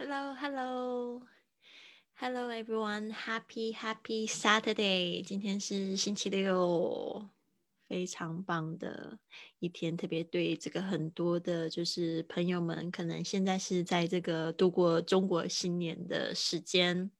[0.00, 1.22] Hello, hello,
[2.14, 3.10] hello, everyone!
[3.10, 5.20] Happy, happy Saturday!
[5.24, 7.28] 今天是星期六，
[7.88, 9.18] 非常棒的
[9.58, 9.96] 一天。
[9.96, 17.10] 特别对这个很多的，就是朋友们，可能现在是在这个度过中国新年的时间。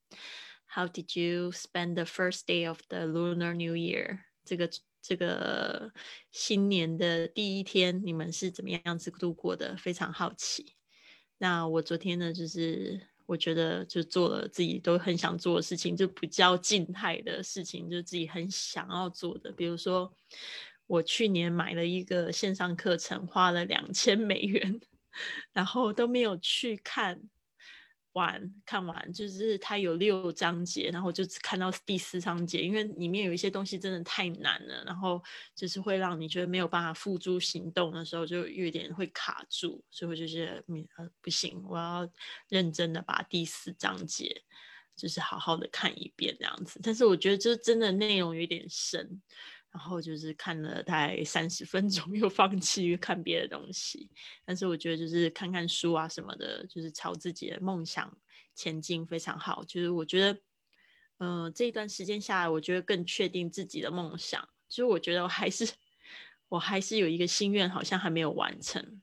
[0.73, 4.21] How did you spend the first day of the Lunar New Year？
[4.45, 4.71] 这个
[5.03, 5.93] 这个
[6.31, 9.77] 新年的第一天，你们是怎么样子度过的？
[9.77, 10.78] 非常好奇。
[11.39, 19.53] 那我昨天呢，就是我觉得就做了自己都很想做的事情，就比较静态的事情，就自己很想要做的。
[19.53, 20.13] 比如说，
[20.87, 24.81] 我去年买了一个线上课程，花了两千美元，
[25.53, 27.23] 然后都没有去看。
[28.19, 35.23] 完看完就是它有六章节，然后就只看到第四章节，因为里面有一些东西真的太难了，然后
[35.55, 40.65] 就是会让你觉得没有办法付诸行动的时候，就有点会卡住，所以我就觉得
[40.97, 42.11] 呃不行，我要
[42.49, 44.43] 认真的把第四章节
[44.97, 46.81] 就是好好的看一遍这样子。
[46.83, 49.23] 但是我觉得这真的内容有点深。
[49.79, 54.11] 然后就是看了大概三十分钟，又放弃看别的东西。
[54.45, 58.13] 但是我觉得就是看看书啊什么的，就是朝自己的梦想
[58.57, 59.63] 前进非常好。
[59.63, 60.41] 就是我觉得，
[61.19, 64.47] 嗯，这一段时间下来，我觉得更确定自己的梦想。
[64.69, 65.65] 就是我觉得我还是，
[66.51, 69.01] 我还是有一个心愿，好像还没有完成。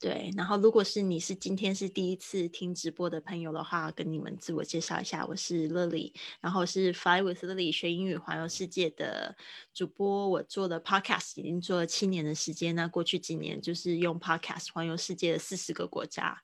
[0.00, 9.36] 对，然后如果是你是今天是第一次听直播的朋友的话，跟你们自我介绍一下，我是 Lily，然后是 Fly with Lily 学英语环游世界的
[9.74, 10.26] 主播。
[10.26, 16.34] 我做的 Podcast 已经做了七年的时间，那过去几年就是用 Podcast 环游世界的四十个国家。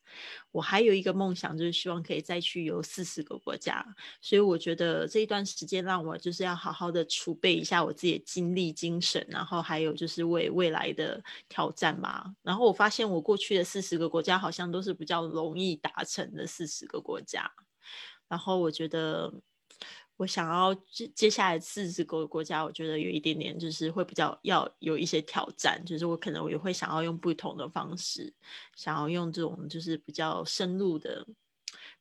[0.53, 3.83] 我还有一个梦想，就是希望可以再去游四十个国家。
[4.21, 12.31] 所以我觉得这一段时间让我就是要好好的储备一下我自己的精力、精神，然后还有就是为未来的挑战吧。
[12.43, 13.46] 然后我发现我过去。
[13.47, 17.49] 去的四十个国家好像都是比较容易达成的四十个国家，
[18.27, 19.33] 然后我觉得
[20.17, 28.35] 我想要接接下来四十个国家，我觉得有一点点就是会比较要有一些挑战，就是我可能我也会想要用不同的方式，
[28.75, 31.25] 想要用这种就是比较深入的，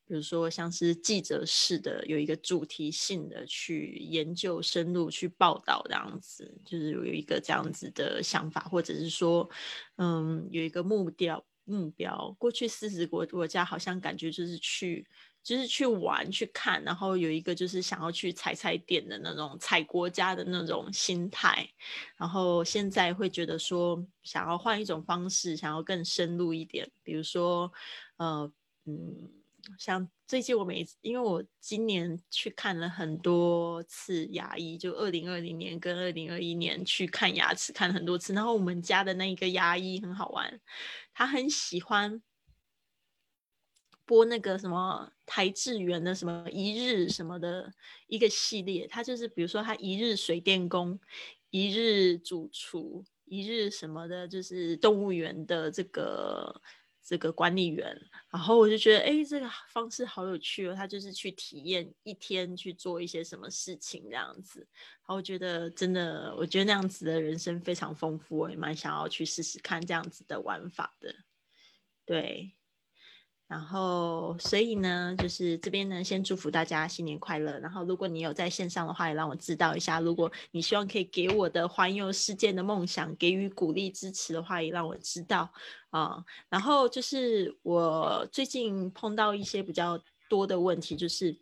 [0.06, 9.48] 比如说像是记者式的，有一个主题性的去研究、深入去报道这样子，就是有一个这样子的想法，或者是说，
[9.96, 11.44] 嗯，有一个目标。
[11.68, 15.04] 目标过去四十国国家好像感觉就是去
[15.42, 21.68] 就是去玩去看，然后有一个就是想要去踩踩点的那种踩国家的那种心态，
[22.16, 27.72] 然后现在会觉得说想要换一种方式，想要更深入一点，比如说
[28.18, 28.48] 呃
[28.84, 29.28] 嗯。
[29.78, 40.60] 像最近我每次，因为我今年去看了很多次牙医，就二零二零年跟二零二一年去看牙齿看了很多次，然后我们家的那一个牙医很好玩，
[41.12, 42.22] 他很喜欢
[44.04, 47.72] 播那个什么台智源的什么一日什么的
[48.06, 50.98] 一个系列，他就是比如说他一日水电工，
[51.50, 56.60] 一日主厨，一日什么的，就是动物园的这个。
[57.06, 57.96] 这个管理员，
[58.32, 60.74] 然后我就觉得，哎，这个方式好有趣哦。
[60.74, 71.14] 他就是去体验一天去做一些什么事情这样子，然后我觉得真的，我觉得那样子的人生非常丰富，我也蛮想要去试试看这样子的玩法的，
[72.04, 72.56] 对。
[73.48, 77.58] 然后，所以呢，就是这边呢，先祝福大家新年快乐。
[77.60, 80.00] 然后，如果你有在线上的话，也让我知道一下。
[80.00, 85.48] 如果你希望可以给我的环游世界的梦想给予鼓励支持的话，也让我知道
[85.90, 86.24] 啊。
[86.48, 89.96] 然后就是我最近碰到一些比较
[90.28, 91.38] 多的问题，就是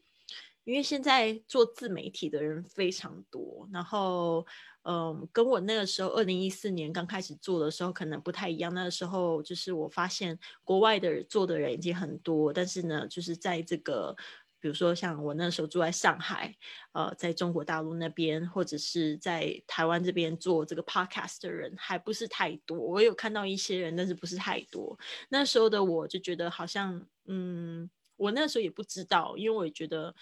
[0.64, 4.46] 因为现在做自媒体的人非常多，然后。
[4.86, 8.74] 嗯，跟我那个时候二零一四年刚开始做的时候可能不太一样。
[8.74, 14.14] 那个时候就是我发现国外的做的人已经很多，但是呢，就是在这个，
[14.60, 16.54] 比如说像我那时候住在上海，
[16.92, 22.78] 呃，在中国大陆那边或者是在台湾这边做这个 podcast 的人还不是太多。
[22.78, 24.98] 我有看到一些人，但是不是太多。
[25.30, 30.14] 那时候的我就觉得好像，嗯，我那时候也不知道，因为我也觉得。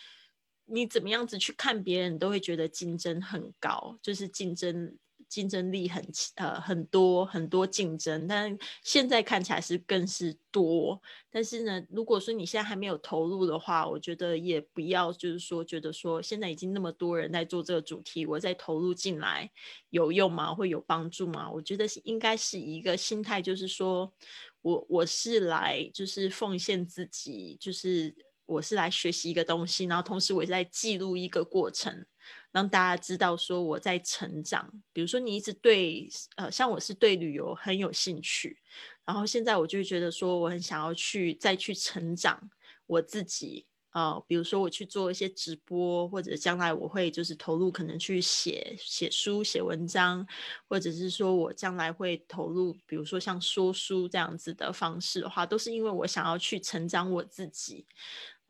[0.72, 4.96] 你怎么样子去看别人，都会觉得竞争很高，就是竞争
[5.28, 6.02] 竞争力很
[6.36, 8.26] 呃很多很多竞争。
[8.26, 10.98] 但现在看起来是更是多。
[11.30, 19.50] 但是呢，如果说你现在还没有投入的话，我觉得也不要就是说觉得说现在已经那么多人在做这个主题，我再投入进来
[19.90, 20.54] 有用吗？
[20.54, 21.50] 会有帮助吗？
[21.50, 24.10] 我觉得是应该是一个心态，就是说
[24.62, 28.14] 我我是来就是奉献自己，就是。
[28.52, 32.04] 我是来学习一个东西，然后同时我也在记录一个过程，
[32.52, 34.70] 让大家知道说我在成长。
[34.92, 38.58] 比如说你一直对呃，像我是对旅游很有兴趣，
[39.04, 42.50] 然后现在我就觉得说我很想要去再去成长
[42.86, 43.66] 我自己。
[43.94, 50.26] 呃，比如说我去做一些直播，或者将来我会就是投入可能去写写书、写文章，
[50.66, 57.84] 或者是说我将来会投入，比如说像说书这样子的方式的话，都是因为我想要去成长我自己，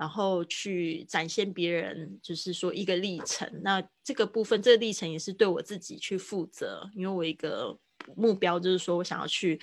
[0.03, 3.49] 然后去展现别人，就是说一个历程。
[3.63, 7.79] 那这个部分，这个历程也是对我自己去负责，因为我一个
[8.17, 9.61] 目标就是说我想要去。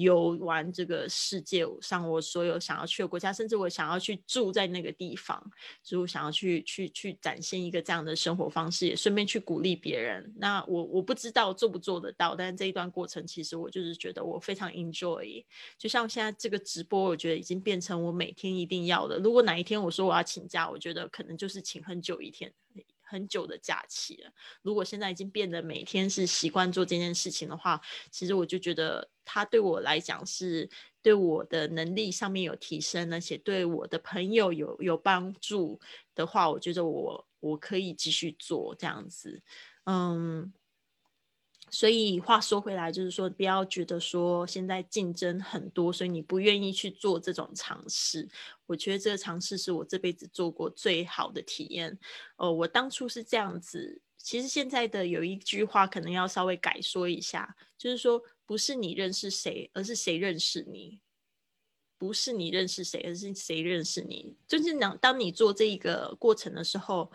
[0.00, 5.42] 游玩这个世界上，我所有想要去的国家，甚至我想要去住在那个地方，
[5.82, 10.32] 就我想要去去去展现一个这样的生活方式，也顺便去鼓励别人。
[10.36, 15.44] 那我我不知道做不做得到，但是这一段过程，其实我就是觉得我非常 enjoy。
[15.76, 19.18] 就像现在这个直播，我觉得已经变成我每天一定要的。
[19.18, 22.52] 如果哪一天我说我要请假，我觉得可能就是请很久一天。
[23.08, 24.30] 很久的假期了。
[24.62, 30.68] 如果现在已经变得每天是习惯做这件事情的话，其实我就觉得它对我来讲是
[31.02, 35.80] 对我的能力上面有提升，而且对我的朋友有有帮助
[36.14, 39.42] 的话，我觉得我我可以继续做这样子。
[39.84, 40.52] 嗯。
[41.70, 48.28] 所以话说回来，就是说不要觉得说现在竞争很多，所以你不愿意去做这种尝试。
[48.66, 51.98] 我觉得这个尝试是我这辈子做过最好的体验。
[52.36, 54.00] 哦，我当初是这样子。
[54.16, 61.00] 其实现在的有一句话可能要稍微改说一下，就是说不是你认识谁，而是谁认识你；
[61.96, 64.34] 不是你认识谁，而是谁认识你。
[64.46, 67.10] 就是当当你做这一个过程的时候，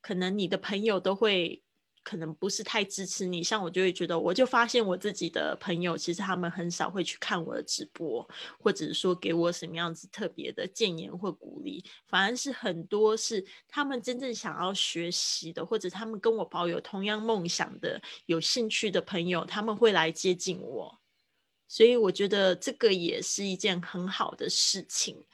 [0.00, 1.62] 可能你的朋友都会。
[2.04, 8.28] 可能不是太支持你，像我就会觉得，我就发现我自己的朋友，其实他们很少会去看我的直播，
[8.58, 20.98] 或者是说给我什么样子特别的建言或鼓励，反而是很多是他们真正想要学习的，或者他们跟我保有同样梦想的、有兴趣的朋友，他们会来接近我，
[21.68, 25.24] 所以我觉得这个也是一件很好的事情，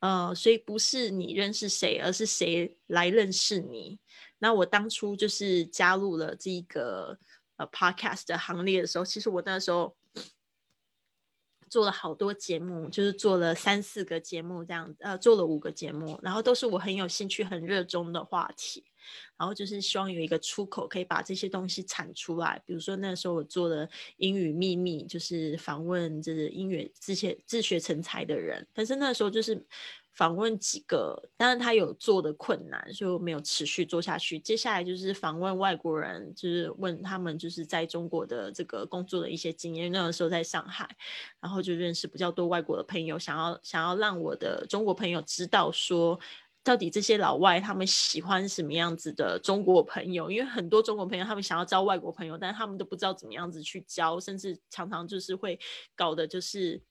[0.00, 3.98] 呃，所以不是你认识谁，而是谁来认识你。
[4.42, 7.16] 那我当初就是加入了这个
[7.56, 9.94] 呃 podcast 的行列的时候，其实我那时候
[11.68, 18.82] 做了好多节目，就是做了三四个节目这样，呃，做了五个节目，然后都是我很有兴趣、很热衷的话题，
[19.36, 22.60] 然后就是希望有一个出口，可以把这些东西产出来。
[22.64, 29.66] 比如说那时候我做了英语秘密，就是访问就是英语自学自学成才的人，但是那时候就是。
[30.12, 34.38] 访问几个，但是他有做的困难，所以我没有持续做下去。
[34.38, 39.90] 接下来就是访问外国人，就是问他们就是在中国的这个工作的一些经验。
[39.90, 40.88] 那个时候在上海，
[41.40, 46.18] 然后就认识比较多外国的朋友，想要想要让我的中国朋友知道说，
[46.62, 50.30] 到底这些老外他们喜欢什么样子的中国朋友。
[50.30, 55.58] 因为很多中国朋友他们想要交外国朋友，但他们都不知道怎么样子去交，甚至常常就是会
[55.94, 56.82] 搞的就是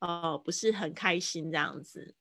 [0.00, 2.14] 呃不是很开心这样子。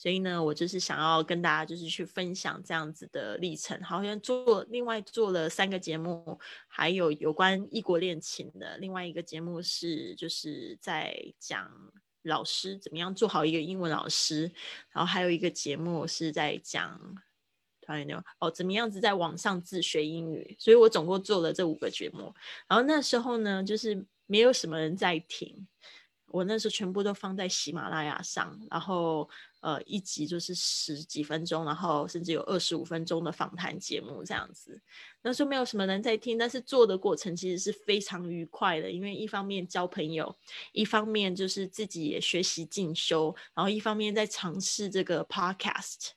[0.00, 3.78] 所以呢，我就是想要跟大家就是去分享这样子的历程。
[3.82, 8.78] 好像做另外做了三个节目，还有有关异国恋情的。
[8.78, 11.70] 另外一个节目是就是在讲
[12.22, 14.50] 老师怎么样做好一个英文老师。
[14.90, 16.98] 然后还有一个节目是在讲
[17.82, 20.56] 团员牛哦，怎么样子在网上自学英语。
[20.58, 22.34] 所以我总共做了这五个节目。
[22.66, 25.68] 然后那时候呢，就是没有什么人在听。
[26.28, 29.28] 我那时候全部都放在喜马拉雅上，然后。
[29.60, 34.80] 呃，一集就是十几分钟，然后甚至有二十五分钟的访谈节目这样子。
[35.22, 40.34] 那时候没有什么人在听，但是做的过程其实是非常愉快的，因为一方面交朋友，
[40.72, 46.12] 一方面就是自己也学习进修，然后一方面在尝试这个 podcast。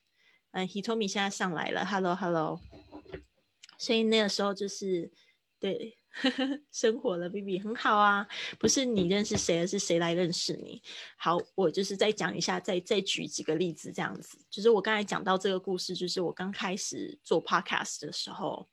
[0.51, 2.59] 嗯，Hitomi 现在上来了，Hello Hello。
[3.77, 5.11] 所以那个时候就是
[5.59, 5.97] 对。
[6.71, 8.27] 生活了，B B 很好啊，
[8.59, 10.81] 不是你认识谁，而是谁来认识你。
[11.17, 14.37] 好，我就是再讲一下，再再举几个例子，这样子。
[14.49, 18.67] 就是我刚才讲到这个故事，就是我刚开始做 Podcast 的时候，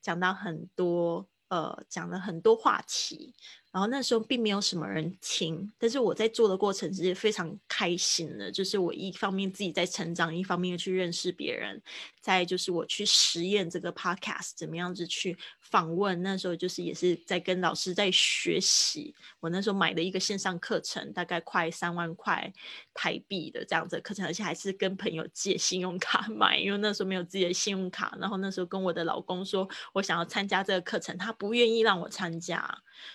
[0.00, 3.34] 讲到很多，呃，讲了很多话题。
[3.74, 11.82] 然后那时候并没有什么人听，但是我在做的过程是非常开心的，就是我一方面自己在成长，一方面去认识别人，
[12.20, 16.22] 再就是我去实验这个 podcast 怎么样子去访问。
[16.22, 19.12] 那时候就是也是在跟老师在学习。
[19.40, 22.52] 我那时候买的一个线上课程，大概快三万块
[22.94, 28.16] 台币的这样子课程，而且还是跟朋友借信用卡买，因为那时候没有自己的信用卡。
[28.20, 32.64] 然后那时候跟我的老公说我想要参加这个课程，他不愿意让我参加。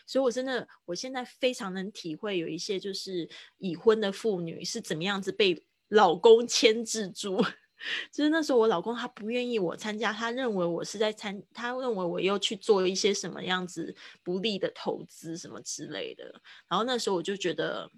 [0.06, 7.38] 所以，我真的，我现在非常能体会，有一些就是已婚的妇女是怎么样子被老公牵制住，
[8.12, 16.42] 就是那时候我老公他不愿意我参加，他认为我是在参，他认为我又去做一些什么样子不利的投资什么之类的。
[16.68, 17.90] 然后那时候我就觉得。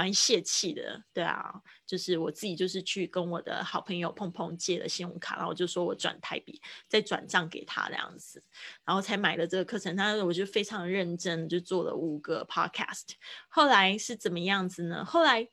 [0.00, 1.52] 蛮泄气的，对啊，
[1.84, 8.42] 就是我自己就是去跟我的好朋友碰碰借了信用卡，然后我就说我转台币再转账给他这样子，
[8.86, 9.94] 然后才买了这个课程。
[9.94, 13.08] 他我就非常认真，就做了五个 podcast。
[13.50, 15.04] 后来是怎么样子呢？
[15.04, 15.46] 后来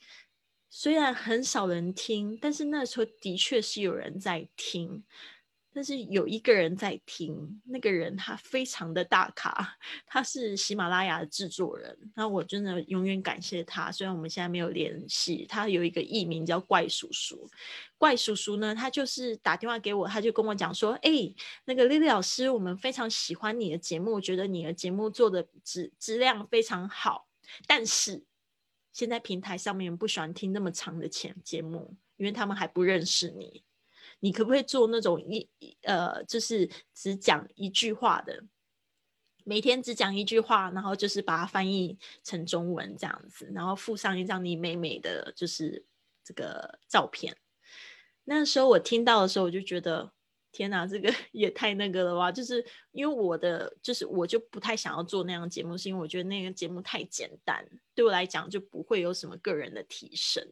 [0.70, 5.04] 虽然很少人听，但是那时候的确是有人在听。
[5.78, 11.96] 但是有一个人在听，那个人他非常的大咖，他是喜马拉雅的制作人。
[12.16, 15.46] 那我真的永远感谢他，虽然我们现在没有联系。
[15.48, 17.48] 他有一个艺名叫怪叔叔，
[17.96, 21.12] 怪叔叔呢，他就是打电话给我，他就跟我讲说：“哎，
[21.66, 27.28] 那个丽丽老师，我们非常喜欢你的节目，觉得你的节目做的质质量非常好，
[27.68, 28.24] 但是
[28.92, 33.62] 现在平台上面不喜欢听那么长的前节目，因为他们还不认识你。”
[34.20, 35.50] 你可不可以做那种一
[35.84, 38.44] 呃，就是只讲一句话的，
[39.44, 45.86] 每天只讲一句话，然后就是把它翻译成中文这样子，然后附上一张你美美的就是
[46.24, 47.38] 这个照片。
[48.24, 50.12] 那时候我听到的时候，我就觉得
[50.52, 52.32] 天哪，这个 也太那个了吧！
[52.32, 60.52] 就是因为我的，就是我就不太想要做那样的节目，是因为我觉得那个节目太简单，对我来讲就不会有什么个人的提升。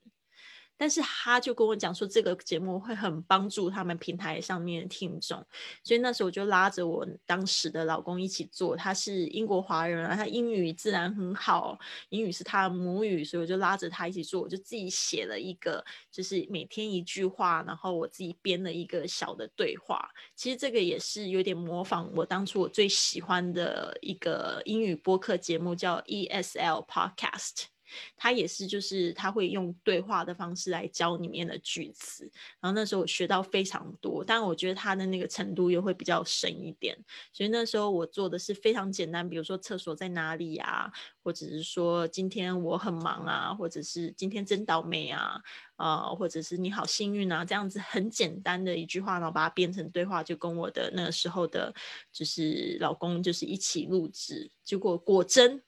[0.77, 5.45] 但是他就跟我讲说，这个节目会很帮助他们平台上面的听众，
[5.83, 8.75] 所以那时候我就拉着我当时的老公一起做。
[8.75, 11.79] 他是英国华人啊，他英语自然很好，
[12.09, 14.41] 英语是他的母语，所以我就拉着他一起做。
[14.41, 20.09] 我就自己写了一个，就是每天一句话，然后我自己编了一个小的对话。
[20.35, 27.74] 其实这个也是有点模仿我当初我最喜欢的一个英语播客节目，叫 ESL Podcast。
[28.15, 36.97] 他也是，就是他会用对话的方式来教里面的句子，然后那时候我学到非常多，但我觉得他的那个程度又会比较深一点，
[37.33, 40.91] 所以那时候我做的是非常简单，比如说厕所在哪里啊，
[41.23, 45.41] 或者是说今天我很忙啊，或者是今天真倒霉啊，
[45.75, 51.73] 啊，或者是你好幸运啊，这样子很简单的一句话，然后把它变成对话，就跟我的那个时候的，
[52.11, 55.61] 就是老公就是一起录制，结果果真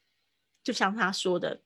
[0.63, 1.61] 就像他说的。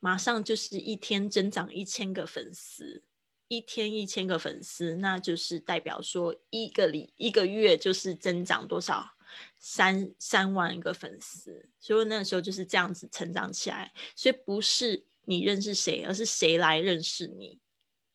[0.00, 3.02] 马上就是一天增长一千个粉丝，
[3.48, 9.10] 一天一千个粉丝，那就是代表说一个里一个月就是增长多少
[9.58, 13.92] 三三万个粉丝，所以那个时候就是这样子成长起来。
[14.16, 17.58] 所以不是你认识谁，而是谁来认识你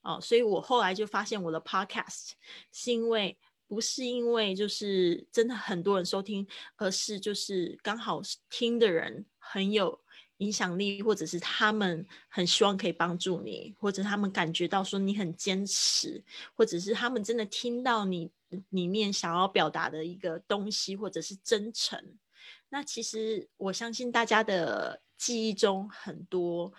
[0.01, 0.19] 哦。
[0.19, 2.31] 所以我后来就发现我的 podcast
[2.71, 3.37] 是因为
[3.67, 10.01] 不是因为就是真的很多人收听，而是就是刚好听的人很有。
[10.37, 16.23] 影响力，或者是他们很希望可以帮助你，或者他们感觉到说你很坚持，
[16.55, 18.29] 或者是他们真的听到你
[18.69, 21.99] 里面想要表达的一个东西，或者是真诚。
[22.69, 26.71] 那其实我相信大家的记忆中很多，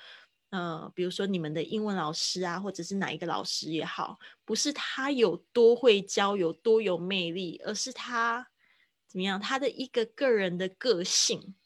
[0.51, 8.49] 呃，比如说你们的英文老师啊，或者是哪一个老师也好，不是他有多会教，有多有魅力，而是他
[9.09, 11.57] 怎么样，他的一个个人的个性。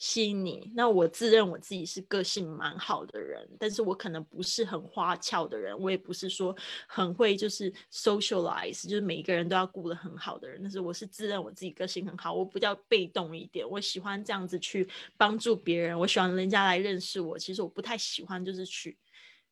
[0.00, 6.56] 吸引你，那我自认我自己是个性蛮好的人，但是我可能不是很花俏的人，我也不是说
[6.88, 10.58] 很会就是 socialize，就是每一个人都要顾得很好的人。
[10.62, 14.88] 但是我是自认我自己个性很好，我比较被动一点，我喜欢这样子去
[15.18, 17.38] 帮助别人，我喜欢人家来认识我。
[17.38, 18.96] 其实我不太喜欢就是去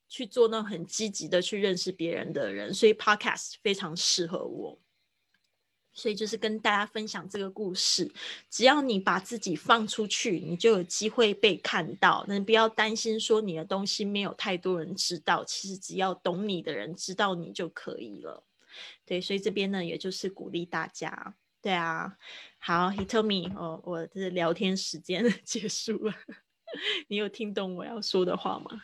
[0.09, 4.79] 去做那种很积极的去认识别人的人，所以 podcast 非常适合我。
[5.99, 8.09] 所以就是跟大家分享这个故事，
[8.49, 12.25] 只要你把自己放出去，你就有机会被看到。
[12.29, 18.45] 那不要担心说你的东西没有太多人知道，其实只要懂你的人知道你就可以了。
[19.05, 21.35] 对，所以这边呢，也就是鼓励大家。
[21.61, 22.17] 对啊，
[22.61, 26.15] 好，He told me，哦，我的聊天时间 结束了。
[27.09, 28.83] 你有听懂我要说的话吗？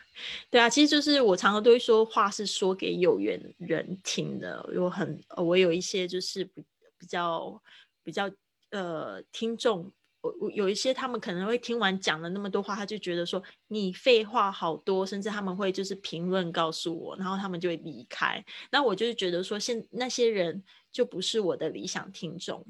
[0.49, 4.69] 对啊，其实就是我常常都会说话是说给有缘人听的。
[4.73, 6.61] 有很，我有一些就是不。
[7.05, 7.61] 比较
[8.03, 8.29] 比较
[8.71, 18.43] 呃，听众我我有一些他们可能会听完讲了那么多话，他就觉得说你废话好多，甚至他们会就是评论告诉我，然后他们就会离开。
[18.71, 22.65] 那我就是觉得说，现那些人就不是我的理想听众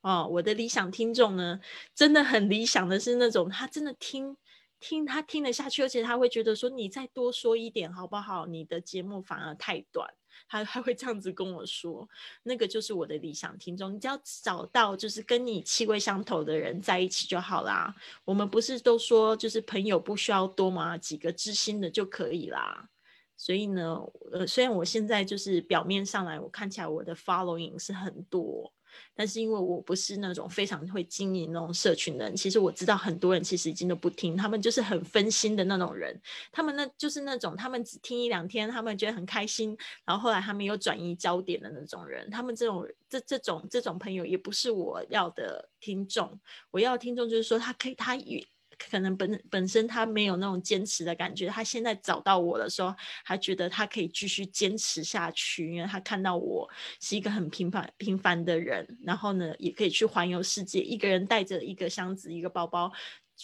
[0.00, 0.26] 哦。
[0.26, 1.60] 我的理想听众呢，
[1.94, 4.34] 真的很理想的是那种他真的听
[4.80, 8.46] 听他听得下去，而且他会觉得说你再多说一点好不好？
[8.46, 10.08] 你的节目反而太短。
[10.48, 12.06] 他他会这样子跟我说，
[12.42, 13.92] 那个就是我的理想听众。
[13.92, 17.92] 你只要找到就是跟你气味相投的人在一起就好啦。
[18.24, 20.96] 我们不是都说就是朋友不需要多吗？
[20.98, 22.90] 几个知心的就可以啦。
[23.36, 23.98] 所以呢，
[24.30, 28.72] 呃，虽然我现在就是表面上来，我看起来我的 following 是很多。
[29.14, 36.20] 但是因为我不是那种非常会经营那种社群的人，其实我知道很多人其实已经都不听，他们就是很分心的那种人。
[36.52, 42.28] 他们那就是那种他们只听一两天，他们觉得很开心，然后后来他们又转移焦点的那种人。
[42.30, 46.38] 他们这种这这种这种朋友也不是我要的听众。
[46.70, 48.46] 我要听众就是说他可以他与。
[48.78, 56.68] 可能本本身他没有那种坚持的感觉，他现在找到我的时候，还觉得他可以继续坚持下去，因为他看到我
[57.00, 62.92] 是一个很平凡平凡的人，然后呢，也可以去环游世界，一个人带着一个箱子、一个包包，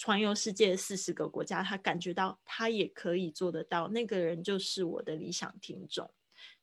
[0.05, 6.11] 环游世界四十个国家，他感觉到他也可以做得到，那个人就是我的理想听众。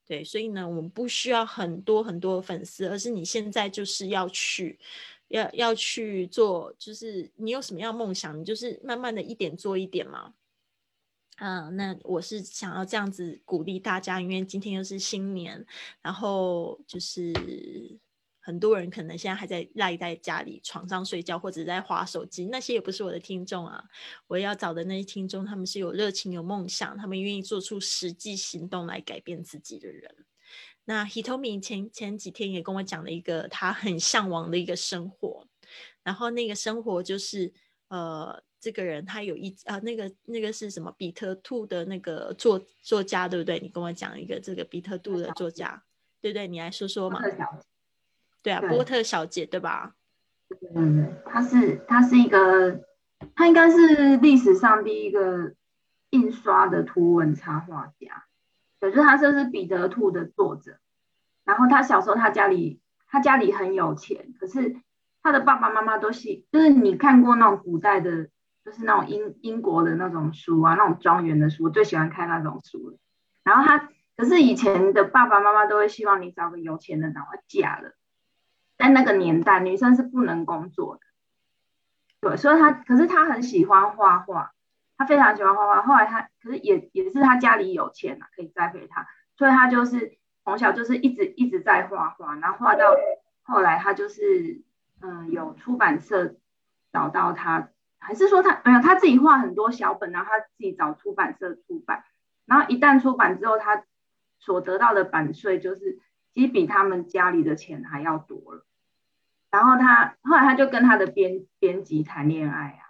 [0.06, 4.80] 对，所以呢，我们不需要很多很多粉丝，而是你现在就是要去。
[5.30, 10.34] 要要去做，就是你有什么样梦想，你就是慢慢的一点做一点嘛。
[11.38, 15.66] 嗯，那我是想要这样子鼓励大家，因为今天又是新年，
[16.02, 17.34] 然后就是
[18.42, 23.82] 很多人可能现在还在赖在家里床上睡觉，或者在划手机，那些也不是我的听众啊。
[24.28, 30.14] 我要找的那些听众，他们是有热情、有梦想，他们愿意做出实际行动来改变自己的人。
[30.90, 35.46] 那 Hitomi 前前几天也跟我讲了一个他很向往的一个生活，
[36.02, 37.54] 然后那个生活就是
[37.90, 40.92] 呃，这个人他有一啊，那个那个是什么？
[40.98, 43.60] 比特兔的那个作作家对不对？
[43.60, 45.84] 你跟我讲一个这个比特兔的作家，
[46.22, 46.48] 对不对？
[46.48, 47.22] 你来说说嘛。
[48.42, 49.96] 对啊，波特小姐对吧？
[50.74, 52.84] 嗯，她是她是一个，
[53.36, 55.54] 她应该是历史上第一个
[56.10, 58.26] 印刷的图文插画家。
[58.80, 60.78] 对，就是他就是彼得兔的作者，
[61.44, 64.78] 然后他小时候他家里他家里很有钱，可是
[65.22, 68.30] 他的爸爸妈妈都是就是你看过那种古代的，
[68.64, 72.98] 就是那种英英国的那种书啊，那种庄园的书，我最喜欢看那种书。
[73.44, 77.94] 然后他可是以前的爸爸妈妈都会希望你找个有钱的，然后嫁了。
[78.78, 81.02] 在那个年代，女生是不能工作的。
[82.22, 84.54] 对，所以他可是他很喜欢画画。
[85.00, 92.94] 他非常喜欢画画，后来他可是也也是他家里有钱啊，可以栽培他，所以他就是从小就是一直一直在画画，然后画到
[93.44, 94.62] 后来他就是
[95.02, 96.36] 嗯有出版社
[96.92, 102.04] 找到他，还是说他没有他自己画很多小本，然后他自己找出版社出版，
[102.46, 103.86] 然后一旦出版之后，他
[104.38, 106.00] 所得到的版税就是
[106.34, 108.66] 其实比他们家里的钱还要多了，
[109.50, 112.89] 然后他后来他就跟他的编编辑谈恋爱啊。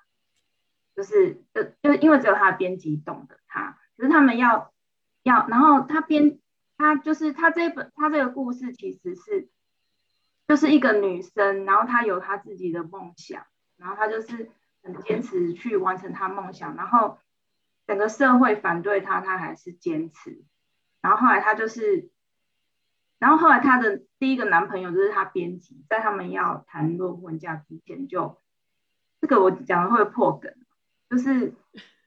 [0.99, 4.73] 就是就就因为只有他的编辑懂得他，可是他们要
[5.23, 6.41] 要，然后他编
[6.77, 9.47] 他就是他这本他这个故事其实是
[10.45, 13.45] 就是一个女生，然后她有她自己的梦想，
[13.77, 14.49] 然后她就是
[14.83, 17.19] 很坚持去完成她梦想，然后
[17.87, 20.43] 整个社会反对她，她还是坚持，
[21.01, 22.09] 然后后来她就是，
[23.19, 28.37] 然后后来她的第一个男朋友就是她编辑，在他们要谈论婚嫁之前就
[29.21, 30.53] 这个我讲的会破梗。
[31.09, 31.53] 就是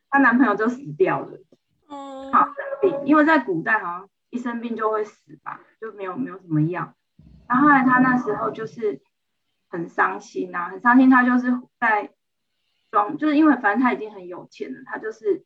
[0.08, 1.38] 她男朋友就死掉了，
[1.88, 6.94] 哦，好生病，因为在古代好像一生病就会死吧，就没有没有什么药。
[7.48, 9.00] 然后后来她那时候就是
[9.68, 11.10] 很伤心啊，很伤心。
[11.10, 12.12] 她就是在
[12.90, 15.44] 装，就是因为反正她已经很有钱了，她就是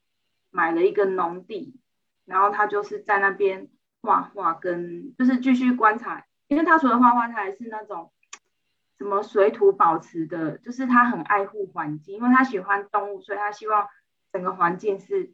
[0.51, 1.81] 买了一个农地，
[2.25, 3.69] 然后她就是在那边
[4.03, 6.25] 画画，跟就是继续观察。
[6.49, 8.12] 因为她除了画画，她还是那种。
[8.99, 13.87] 什么水土保持的，就是他很爱护环境，因为他喜欢动物，所以他希望
[14.33, 15.33] 整个环境是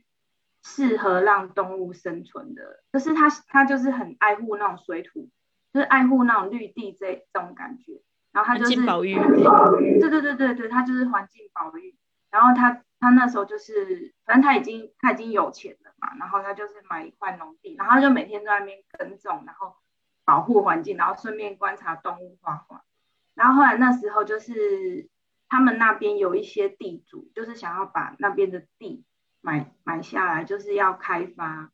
[0.62, 2.82] 适合让动物生存的。
[2.92, 5.28] 就是他他就是很爱护那种水土，
[5.72, 8.02] 就是爱护那种绿地这这种感觉。
[8.32, 11.94] 然后他就是保育，对对对对对，他就是环境保育。
[12.30, 19.74] 然后他他那时候就是，反正他已经他已经有钱了嘛，然后他就是买一块农地，然后他就每天在那边耕种，然后
[20.24, 22.82] 保护环境，然后顺便观察动物画画。
[23.34, 25.08] 然后后来那时候就是
[25.48, 29.04] 他们那边有一些地主，就是想要把那边的地
[29.40, 31.70] 买买下来，就是要开发。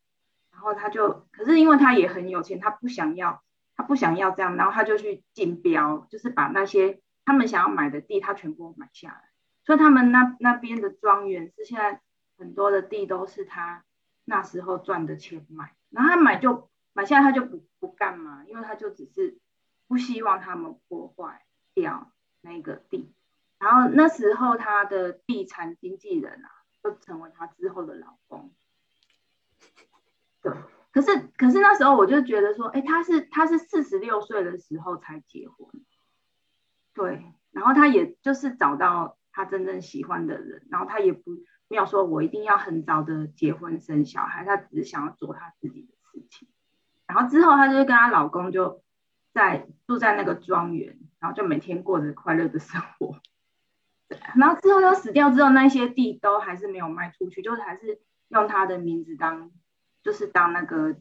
[0.50, 3.42] 然后他就，可是因为他也很有钱，他不想要，
[3.76, 9.22] 他不想要这样，然后他就去竞标，就是把那些他们想要买的地，他全部买下来。
[9.64, 12.00] 所以他们那那边的庄园是现在
[12.36, 13.84] 很多的地都是他
[14.24, 15.74] 那时候赚的钱买。
[15.90, 19.38] 然后他买就买下来，他就不不干嘛，因为他就只是
[19.86, 21.44] 不希望他们破坏。
[21.80, 22.10] 掉
[22.40, 23.14] 那个地，
[23.58, 26.48] 然后那时候他的地产经纪人啊，
[26.82, 28.52] 就成为他之后的老公。
[30.42, 30.52] 对，
[30.92, 35.68] 可是可是那时候我就觉得说，哎，他是他是四十六岁的时候才结婚，
[36.94, 41.32] 对，然后他也就是找到他真正喜欢的人，然后他也不
[41.68, 46.48] 没有说我一定要很早的结婚生小孩，她只是想要做她自己的事情。
[47.06, 48.82] 然后之后，她就跟她老公就
[49.38, 53.20] 在住在那个庄园，然后就每天过着快乐的生活。
[54.34, 59.50] 然后之后他死掉之后，那些地都还是没有卖出去，就是还是用他的名字当，
[60.02, 60.96] 就是当那个，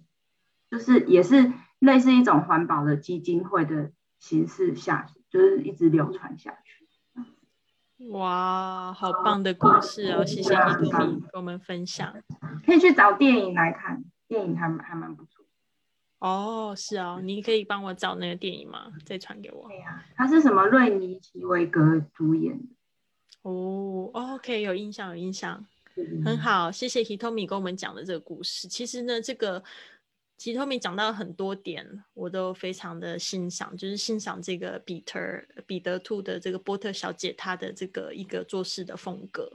[0.69, 6.85] 就是也是类似一种环保的基金会的形式下，就是一直流传下去。
[8.09, 10.23] 哇，好棒的故事哦！
[10.23, 12.13] 谢谢你跟跟我们分享。
[12.63, 15.36] 可以去找电影来看，电影还还蛮不错。
[16.19, 18.91] 哦，是啊，你可以帮我找那个电影吗？
[19.05, 19.67] 再传给我。
[19.67, 20.65] 对呀，他是什么？
[20.67, 22.65] 瑞尼奇维格主演的。
[23.43, 25.65] 哦，OK，有印象，有印象，
[26.25, 28.67] 很好，谢谢 Hitomi 跟我们讲的这个故事。
[28.67, 29.63] 其实呢，这个
[30.39, 35.19] Hitomi 讲到很多点，我都非常的欣赏，就是欣赏这个彼特
[35.65, 39.49] 彼得兔的这个波特小姐她的这个一个做事的风格。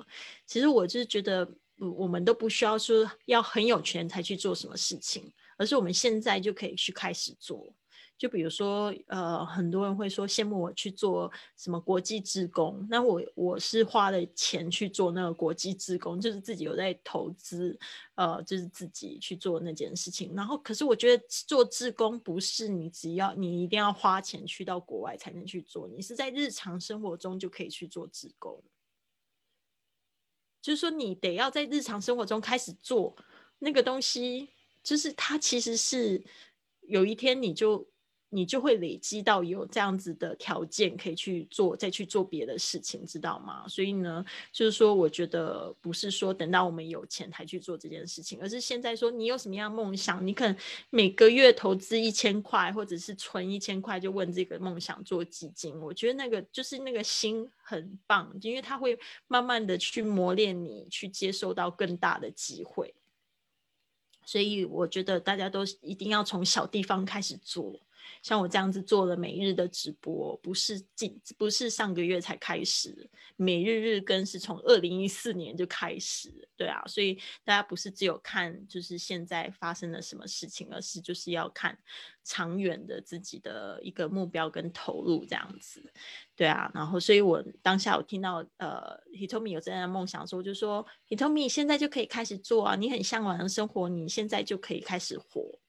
[0.46, 1.46] 其实我就是觉得，
[1.78, 7.72] 我们都不需要说要很有钱才去做什么事情，而是我们现在就可以去开始做。
[8.18, 17.76] 就比如说，呃，很多人会说羡慕我去做什么国际志工，那我我是花了钱去做那个国际志工，就是自己有在投资，
[18.14, 20.32] 呃，就是自己去做那件事情。
[20.36, 28.62] 然后，可是我觉得做志工不是你只要你一定要花钱去到国外才能去做，你是在日常生活中就可以去做志工。
[30.62, 33.14] 就是说，你得要在日常生活中开始做
[33.58, 34.48] 那个东西，
[34.82, 36.24] 就是它其实是
[36.80, 37.91] 有一天你就。
[38.34, 43.68] 你就会累积到有这样子的条件可以去做，再去做别的事情，知道吗？
[43.68, 50.56] 所以呢，就是说，我觉得不是说等到我们有钱才去做这件事情，而是现在说你有什么样梦想，你可能
[50.88, 55.78] 每个月投资一千块，或者是存一千块，就问这个梦想做基金。
[55.78, 62.94] 我觉得那个就是那个心很棒，因为它会慢慢的去磨练你，去接受到更大的机会。
[64.24, 67.78] 所以我觉得大家都一定要从小地方开始做。
[68.22, 81.78] 像我这样子做了每日的直播，不是近，不是上个月才开始，每日日更是从二零一四年就开始，对啊，所以大家不是只有看就是现在发生了什么事情，而是就是要看
[82.24, 85.82] 长远的自己的一个目标跟投入这样子，
[86.36, 95.61] 对啊，然后所以我当下我听到呃，Hitomi 有这样的梦想的时候，我就说 Hitomi 现在就可以开始做啊，你很向往的生活，你现在就可以开始活。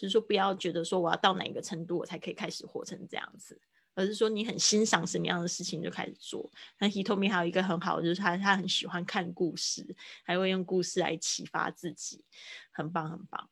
[0.00, 3.60] 就是说，不要觉得说我要到哪一个程度我才可以开始活成这样子，
[3.94, 6.50] 而是说你很欣赏什么样的事情就开始做。
[6.78, 12.24] 那 Hitomi 还有一个很好，就是他他很喜欢看故事，还会用故事来启发自己，
[12.72, 13.50] 很棒很棒。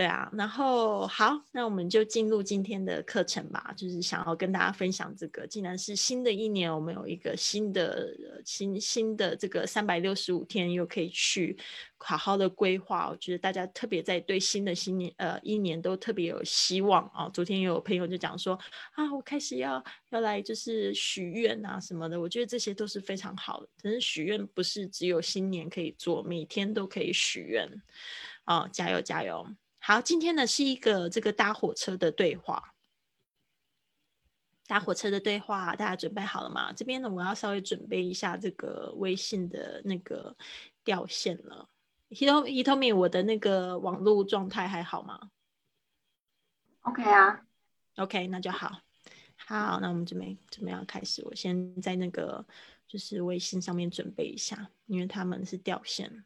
[0.00, 3.70] 对啊，然后好，那我们就进入今天的课程吧。
[3.76, 8.08] 就是想要跟大家分享这个，既然是新的一年，我们有一个新的
[8.42, 11.54] 新新的这个三百六十五天，又可以去
[11.98, 13.10] 好好的规划。
[13.10, 17.28] 我觉得大家特别在对新的新年呃一年都特别有希望啊。
[17.28, 18.58] 昨天有朋友就讲说
[18.94, 22.18] 啊，我开始要要来就是许愿啊什么的。
[22.18, 23.68] 我觉得这些都是非常好的。
[23.82, 27.68] 可是许愿不是只有新年可以做，每天都可以许愿
[28.44, 28.66] 啊！
[28.72, 29.46] 加油加油！
[29.82, 32.74] 好，今天呢是一个这个搭火车的对话，
[34.66, 36.70] 搭火车的对话，大家准备好了吗？
[36.72, 40.36] 这边呢，我要稍微准备一下这个微信的那个
[40.84, 41.66] 掉线了。
[42.10, 45.30] Hito Hitomi，我的那个网络状态还好吗
[46.82, 47.40] ？OK 啊
[47.96, 48.82] ，OK，那就好。
[49.36, 52.46] 好，那我们准备准备要开始，我先在那个
[52.86, 56.24] 就是微信上面准备一下，因为他们是掉线。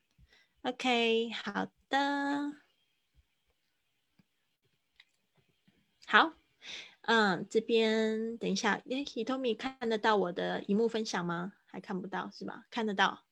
[0.63, 2.64] OK，好的。
[6.15, 6.33] 好，
[7.01, 11.55] 嗯，这边等一下，哎，Hitomi 看得到我的荧幕分享吗？
[11.67, 12.67] 还看不到是吧？
[12.71, 13.25] 看得到，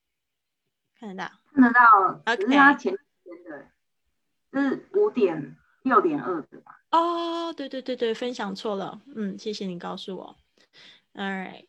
[0.99, 2.35] 看得到，看得到。
[2.35, 3.68] 只是他前天的，
[4.53, 6.81] 是五点六点二的吧？
[6.90, 10.37] 哦，对对对对，分享错了，嗯，谢谢你告诉我。
[11.14, 11.66] All right，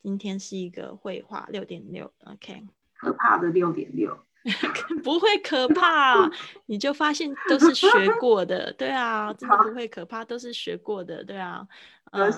[0.00, 4.18] 今天是一个绘画六点六，OK，可怕的六点六。
[5.04, 6.30] 不会可怕，
[6.66, 7.88] 你就发现都是学
[8.20, 11.66] 过的，对啊，真的不会可怕，都是学过的，对啊，
[12.12, 12.30] 嗯，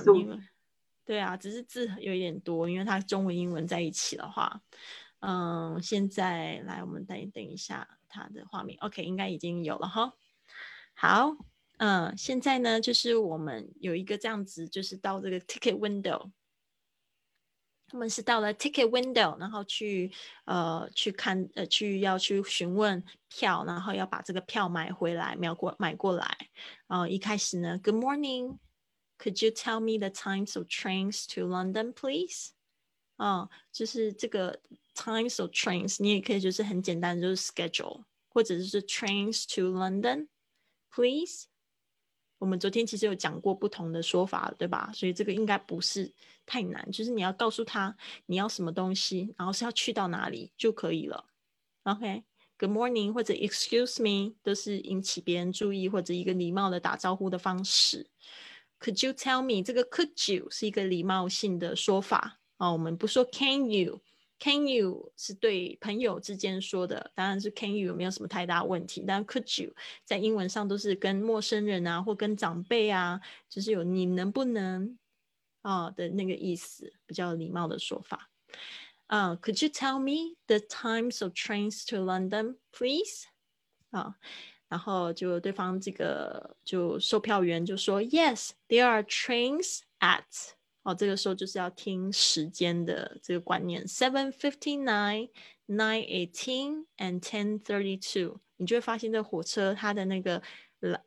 [1.05, 4.61] 对啊，只是字有一点多，因为它中文英文在一起的话，
[5.21, 10.13] 嗯，现在来，我们等等一下它的画面，OK，应该已经有了哈。
[10.95, 11.37] 好，
[11.79, 16.31] 嗯，现在呢，就是我们有一个这样子，就是到这个 ticket window。
[17.91, 20.13] 他们是到了 ticket window，然后去
[20.45, 26.39] 呃去看呃去要去询问票，然后要把这个票买回来，买过买过来。
[26.87, 32.51] 然后一开始呢，Good morning，Could you tell me the times of trains to London, please？
[33.17, 34.61] 啊，就是这个
[34.95, 41.47] times of trains，你也可以就是很简单，就是 schedule，或者是 trains to London，please。
[42.41, 44.91] 我们昨天其实有讲过不同的说法，对吧？
[44.95, 46.11] 所以这个应该不是
[46.47, 51.27] 太难，就是你要告诉他你要什么东西，然后是要去到哪里就可以了。
[51.83, 58.09] OK，Good morning 或者 Excuse me 都是引起别人注意或者一个礼貌的打招呼的方式。
[58.81, 59.63] Could you tell me？
[59.63, 64.01] 这个 Could you 是一个礼貌性的说法啊，我们不说 Can you。
[64.43, 69.05] Can you 是对朋友之间说的，当然是 Can you 没有什么太大问题。
[69.07, 69.75] 但 Could you
[70.05, 74.99] 在英文上都是跟陌生人啊，或跟长辈啊，就是有你能不能
[75.61, 78.31] 啊的那个意思，比较礼貌的说法。
[79.09, 83.25] 啊，Could you tell me the times of trains to London, please？
[83.91, 84.15] 啊，
[84.69, 90.55] 然后就对方这个就售票员就说，Yes, there are trains at。
[90.83, 95.29] 哦，这个时候就是要听时间的这个观念，seven fifty nine,
[95.67, 98.41] nine eighteen, and ten thirty two。
[98.57, 100.43] 你就会发现这火车它的那个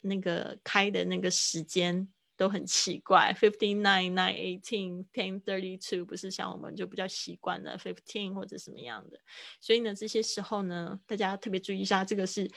[0.02, 9.20] 那个开的那个时间都很奇怪，fifty nine, nine eighteen, ten thirty two，不是像我们就比较习惯的 fifteen 或者什么样的。
[9.60, 12.50] 所以呢，这些时候呢，大家特别注意一下，这个是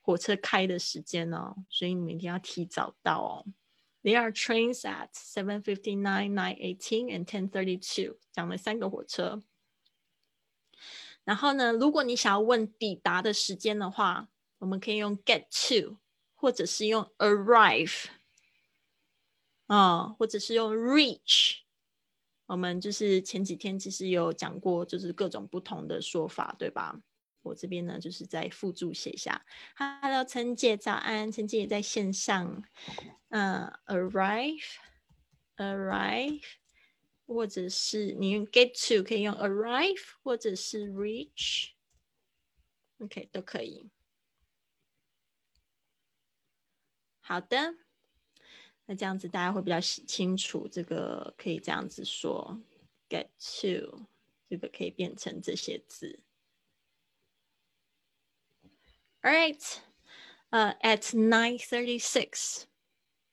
[0.00, 3.46] 火车开的时间哦，所以你们一定要提早到哦。
[4.04, 8.18] There are trains at seven fifty nine, nine eighteen, and ten thirty two。
[8.32, 9.42] 讲了三个火车。
[11.24, 15.96] 然后呢，如果你想要问抵达的时间的话，我们可以用 get to，
[16.34, 18.04] 或者是用 arrive，
[19.68, 21.60] 啊，或者是用 reach。
[22.44, 27.00] 我们就是前几天其实有讲过，就是各种不同的说法，对吧？
[27.44, 29.46] 我这边呢，就是在附注写下。
[29.76, 31.30] Hello，陈姐，早安。
[31.30, 32.64] 陈姐也在线上。
[33.28, 36.42] 嗯，arrive，arrive，
[37.26, 41.68] 或者是你用 get to 可以用 arrive，或者是 reach，OK
[43.30, 43.90] 都可以。
[47.20, 47.74] 好的，
[48.86, 52.58] 那这样子大家会比较清楚，这个可以这样子说
[53.08, 54.06] ，get to
[54.48, 56.20] 这个可以变成这些字。
[59.24, 59.80] All right,
[60.52, 62.64] uh, at nine thirty-six.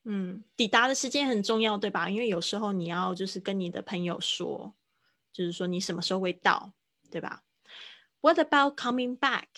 [0.04, 2.08] 嗯，抵达的时间很重要，对吧？
[2.08, 4.74] 因为有时候你要就是跟你的朋友说，
[5.34, 6.72] 就是说你什么时候会到，
[7.10, 7.44] 对吧
[8.22, 9.48] ？What about coming back?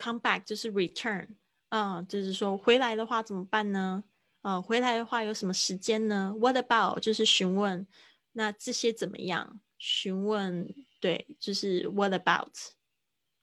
[0.00, 1.36] Come back 就是 return，
[1.68, 4.02] 嗯，就是说回来的话怎么办呢？
[4.42, 7.86] 嗯，回来的话有什么时间呢？What about 就是询问，
[8.32, 9.60] 那这些怎么样？
[9.78, 12.50] 询问，对，就是 What about？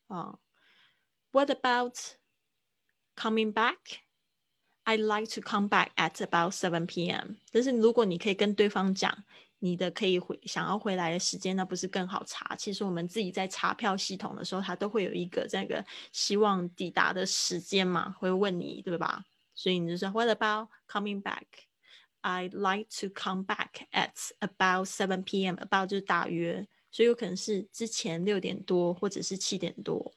[0.08, 0.38] 啊。
[1.35, 1.97] What about
[3.17, 4.01] coming back?
[4.85, 7.37] I'd like to come back at about seven p.m.
[7.53, 9.25] 但是如果你可以跟对方讲
[9.59, 12.57] 你的可以回想要回来的时间，那不是更好查？
[12.57, 19.23] 其实我们自己在查票系统的时候，它都会有一个这个希望抵达的时间嘛，会问你对吧？
[19.55, 21.45] 所以你就说 What about coming back?
[22.23, 25.57] I'd like to come back at about seven p.m.
[25.57, 30.13] About 就是大约，所以有可能是之前六点多或者是七点多。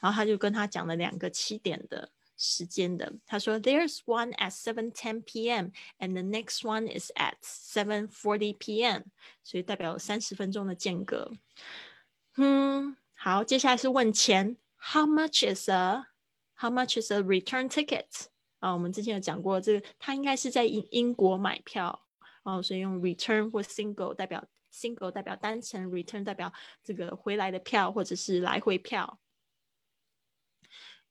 [0.00, 3.12] 然后他就跟他讲了两个七点的时间的。
[3.26, 5.70] 他说：“There's one at seven ten p.m.
[5.98, 9.02] and the next one is at seven forty p.m.”
[9.42, 11.32] 所以代表三十分钟的间隔。
[12.36, 14.56] 嗯，好，接下来是问钱。
[14.76, 16.06] How much is a
[16.56, 18.26] How much is a return ticket？
[18.60, 22.06] 啊，我们之前有讲过，这个他应该是在英英国买票
[22.44, 29.18] 哦，所以用 return 或 single 代表 single 代表单程，return 代表这个回来的票或者是来回票。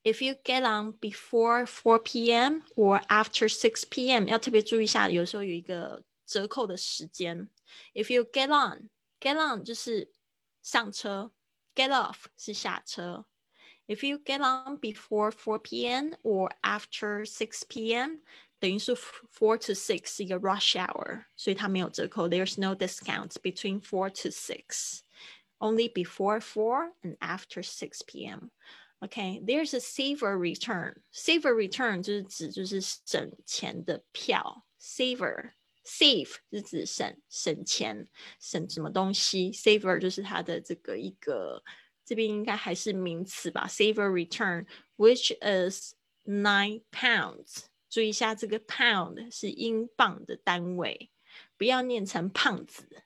[0.03, 2.63] If you get on before 4 p.m.
[2.75, 4.27] or after 6 p.m.
[4.27, 7.49] 要特别注意一下，有时候有一个折扣的时间。
[7.93, 8.89] If you get on,
[9.21, 10.12] get on 就是
[10.62, 11.32] 上车，
[11.73, 13.25] get off 是下车。
[13.88, 16.15] If you get on before 4 p.m.
[16.23, 18.19] or after 6 p.m.
[18.60, 22.29] 等于是 four to six 是一个 rush hour，所以它没有折扣。
[22.29, 24.99] There's no discount between four to six,
[25.60, 28.51] only before four and after 6 p.m.
[29.00, 30.94] OK, there's a saver return.
[31.12, 34.66] Saver return 就是指就是省钱的票。
[34.80, 35.52] Saver
[35.84, 38.08] save 是指省省钱
[38.40, 41.62] 省什么东西？Saver 就是它的这个一个
[42.04, 47.66] 这边应该还是名词吧？Saver return, which is nine pounds。
[47.88, 51.11] 注意一下，这个 pound 是英镑的单位，
[51.56, 53.04] 不要念成胖子。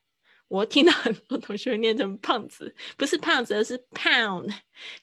[0.52, 4.54] 我听到很多同学念成胖子，不是胖子，而是 pound。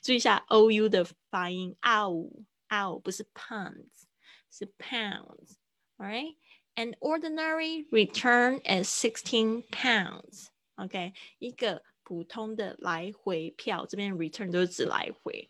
[0.00, 2.30] 注意一下 o u 的发音，ow
[2.70, 4.04] ow 不是 pounds，
[4.50, 10.46] 是 pounds。Alright，an ordinary return is sixteen pounds。
[10.76, 15.48] OK，一个普通的来回票，这边 return 都是指来回，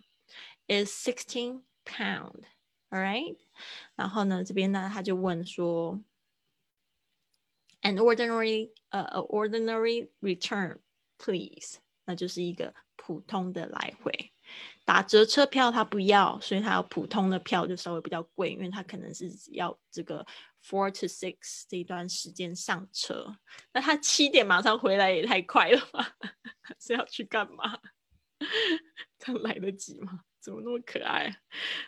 [0.67, 3.37] is sixteen pound。All right，
[3.97, 6.01] 然后呢，这边呢他就问说
[7.82, 10.78] ，an ordinary 呃、uh, ordinary return
[11.18, 14.32] please，那就是一个普通的来回。
[14.84, 20.26] 打折车票他不要，所以他要普通的票就稍微比较贵，因为他可能是要这个
[20.66, 23.38] four to six 这一段时间上车。
[23.72, 26.16] 那他七点马上回来也太快了吧？
[26.80, 27.80] 是要去干嘛？
[29.20, 30.22] 他来得及吗？
[30.42, 31.30] 怎么那么可爱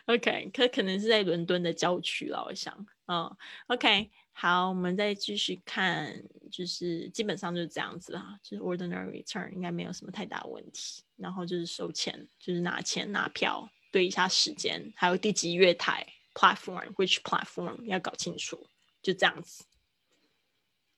[0.06, 2.86] ？OK，他可能是在伦敦的郊区了，我想。
[3.06, 11.04] 嗯，OK，好，我们再继续看，就是基本上就是这样子啊，就是 ordinary return 应该没有什么太大问题。
[11.16, 18.66] 然后就是收钱，就是拿钱拿票，对一下时间，还有第几月台 platform，which platform 要搞清楚，
[19.00, 19.64] 就这样子，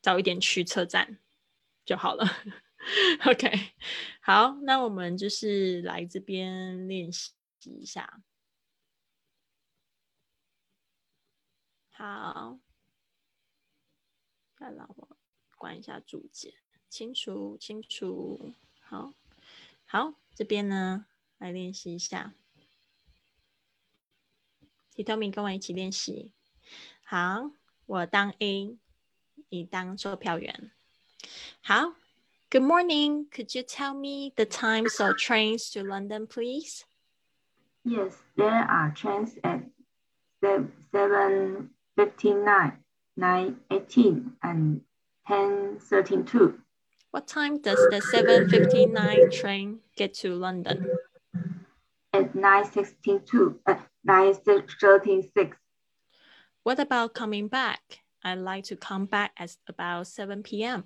[0.00, 1.18] 早一点去车站
[1.84, 2.24] 就好了。
[3.26, 3.72] OK，
[4.20, 7.32] 好，那我们就是来这边练习。
[7.66, 8.20] 一下，
[11.92, 12.58] 好，
[14.64, 15.18] 再让我
[15.58, 16.54] 关一下注解，
[16.88, 19.12] 清除清除，好，
[19.84, 21.04] 好，这边呢
[21.36, 22.32] 来练习一下，
[24.94, 26.32] 李透明跟我一起练习，
[27.04, 27.50] 好，
[27.84, 28.78] 我当 A，
[29.50, 30.70] 你当售票员，
[31.60, 31.94] 好
[32.48, 36.84] ，Good morning, could you tell me the times of trains to London, please?
[37.82, 39.64] Yes, there are trains at
[40.40, 42.82] seven fifty nine.
[43.18, 44.80] 7.59, 9.18, and
[45.28, 46.60] 10.13 too.
[47.10, 50.90] What time does the 7.59 train get to London?
[52.12, 53.76] At 9.62, uh,
[54.08, 55.52] 9.36.
[56.62, 58.00] What about coming back?
[58.22, 60.84] I'd like to come back at about 7 p.m.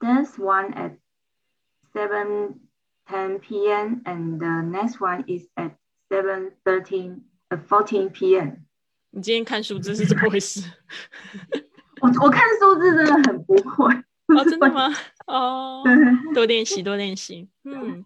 [0.00, 0.96] There's one at
[1.92, 2.58] 7
[3.08, 4.02] 10 p.m.
[4.06, 5.76] and the next one is at
[6.10, 8.66] 7 13 uh, 14 p.m.
[9.12, 10.60] 你今天看数字是怎么回事？
[12.00, 13.94] 我我看数字真的很不会。
[14.28, 14.88] 哦，真的吗？
[15.26, 15.84] 哦，
[16.34, 17.48] 多练习，多练习。
[17.64, 18.04] 嗯，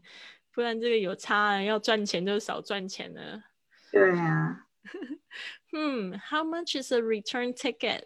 [0.52, 3.44] 不然这个有差，要赚钱就少赚钱了。
[3.92, 4.66] 对啊。
[5.72, 8.04] hmm, how much is a return ticket?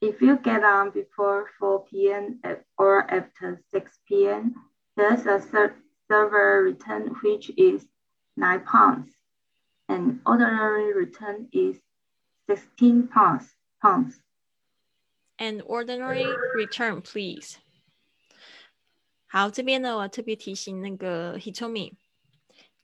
[0.00, 2.40] If you get on before 4 p.m.
[2.76, 4.54] or after 6 p.m.,
[4.96, 5.40] there's a
[6.08, 7.86] server return which is
[8.36, 9.10] 9 pounds,
[9.87, 11.77] and ordinary return is
[12.47, 13.55] 16 pounds.
[13.81, 14.19] pounds.
[15.37, 17.57] And ordinary return, please.
[19.27, 21.93] 好，这边呢，我特别提醒那个 Hitomi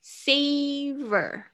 [0.02, 1.44] saver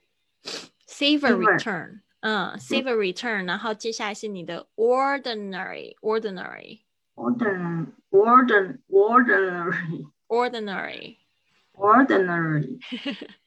[0.87, 6.81] saver return，嗯，saver return，然后接下来是你的 ordinary ordinary
[7.15, 8.79] ordinary ordinary
[10.29, 11.19] ordinary
[11.77, 12.79] ordinary，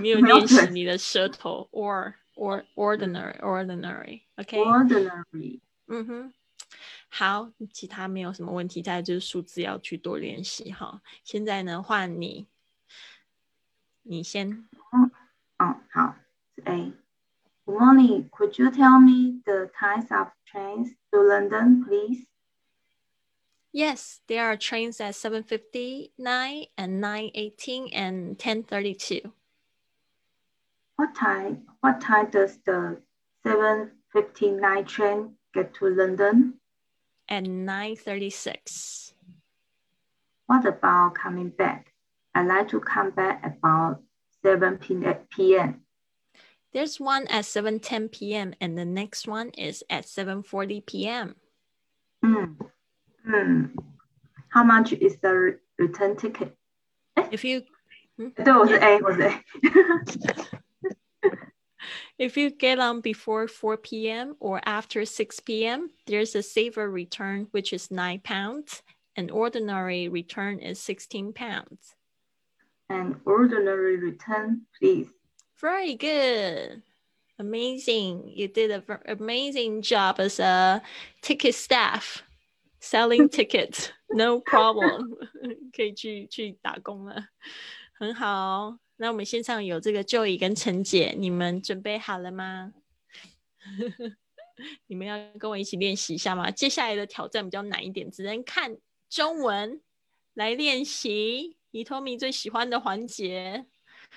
[0.00, 6.32] 没有练习你的舌头，or or ordinary ordinary，OK ordinary，嗯哼，
[7.08, 11.00] 好，其他没有什么问题，再就是数字要去多练习哈。
[11.24, 12.46] 现在呢，换你，
[14.02, 14.66] 你先。
[14.92, 15.10] 嗯，
[15.58, 16.16] 哦，好，
[16.54, 16.92] 是 A。
[17.64, 18.30] Good morning.
[18.30, 22.26] Could you tell me the times of trains to London, please?
[23.76, 29.30] Yes, there are trains at 7.59 and 9.18 and 10.32.
[30.96, 33.02] What time, what time does the
[33.44, 36.54] 7.59 train get to London?
[37.28, 39.12] At 9.36.
[40.46, 41.92] What about coming back?
[42.34, 44.00] I'd like to come back about
[44.42, 45.82] 7 p.m.
[46.72, 48.54] There's one at 7.10 p.m.
[48.58, 51.34] and the next one is at 7.40 p.m.
[52.24, 52.56] Mm.
[53.26, 53.64] Hmm.
[54.50, 56.56] How much is the return ticket?
[57.32, 57.62] If you
[58.16, 58.28] hmm?
[58.36, 59.42] was A was A.
[62.18, 64.36] if you get on before 4 p.m.
[64.38, 68.82] or after 6 p.m., there's a saver return, which is 9 pounds.
[69.16, 71.94] An ordinary return is 16 pounds.
[72.88, 75.08] An ordinary return, please.
[75.60, 76.82] Very good.
[77.38, 78.30] Amazing.
[78.34, 80.80] You did an amazing job as a
[81.22, 82.22] ticket staff
[82.80, 85.16] selling tickets, no problem，
[85.74, 87.28] 可以去去打工了，
[87.98, 88.78] 很好。
[88.96, 92.72] 那我们线上有这个 Joey 跟陈姐，你们准备好了吗？
[94.86, 96.50] 你们要跟我一起练习一下吗？
[96.50, 98.78] 接下来的挑战比较难一点，只能看
[99.10, 99.82] 中文
[100.34, 101.56] 来练习。
[101.72, 103.66] 伊托米最喜欢的环节，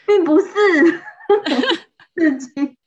[0.08, 0.48] 并不是，
[2.16, 2.78] 自己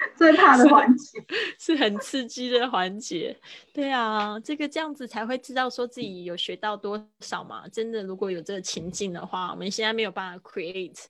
[0.16, 1.24] 最怕的环节，
[1.58, 3.38] 是很刺激的环节。
[3.72, 7.68] 对啊，这个这样子才会知道说自己有学到多少嘛。
[7.68, 11.04] 真的，如果有这个情境的话，我们现在没有办法 create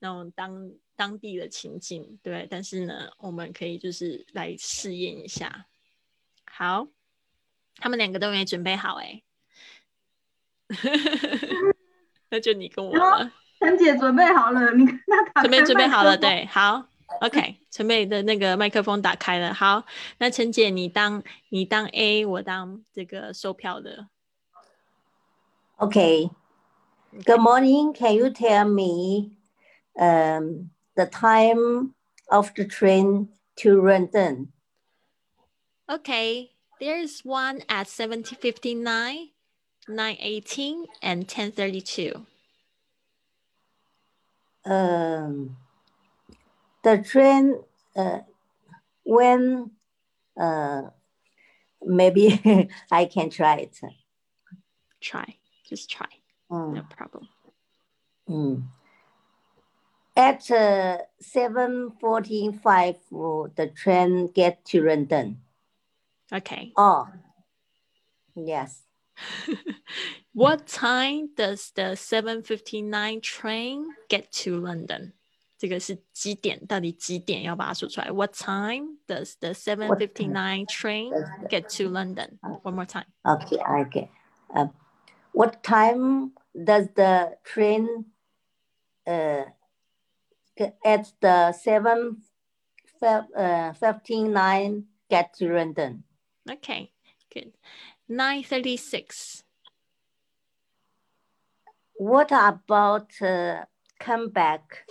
[0.00, 2.46] 那种当当地的情境，对。
[2.50, 5.66] 但是呢，我们可以就是来试验一下。
[6.44, 6.88] 好，
[7.76, 9.22] 他们两个都没准备好哎。
[12.30, 13.30] 那就你跟我了。
[13.60, 14.98] 陈姐准备好了，你看
[15.34, 16.88] 他准备准备好了，对，好
[17.21, 19.85] ，OK，陈美的那个麦克风打开了，好，
[20.17, 24.07] 那陈姐你当你当 A，我当这个售票的。
[25.77, 29.31] OK，Good morning，Can you tell me,
[29.95, 31.93] um, the time
[32.27, 34.47] of the train to London?
[35.87, 39.29] Okay, there's one at seventy fifty nine.
[39.89, 42.25] 918 and 1032.
[44.65, 45.55] Um,
[46.82, 47.62] the train,
[47.96, 48.18] uh,
[49.04, 49.70] when,
[50.38, 50.82] uh,
[51.82, 52.38] maybe
[52.90, 53.80] I can try it.
[55.00, 55.36] Try,
[55.68, 56.06] just try.
[56.50, 56.74] Mm.
[56.74, 57.28] No problem.
[58.28, 58.64] Mm.
[60.16, 65.40] At uh, 7.45, the train get to London.
[66.30, 66.72] Okay.
[66.76, 67.08] Oh,
[68.34, 68.82] yes.
[70.32, 75.12] what time does the 7:59 train get to London？
[75.61, 76.65] 这个是几点？
[76.67, 77.43] 到底几点？
[77.43, 78.11] 要把它说出来。
[78.11, 81.11] What time does the 7:59 train
[81.49, 82.37] get to London?
[82.63, 83.05] One more time.
[83.23, 84.09] Okay, I get.
[84.49, 84.69] Uh,
[85.33, 88.05] what time does the train
[89.05, 89.45] uh,
[90.83, 92.21] at the 7
[93.01, 96.03] uh, 59 get to London?
[96.49, 96.91] Okay,
[97.33, 97.53] good.
[98.07, 99.43] 936.
[101.95, 103.65] What about uh,
[103.99, 104.85] come back?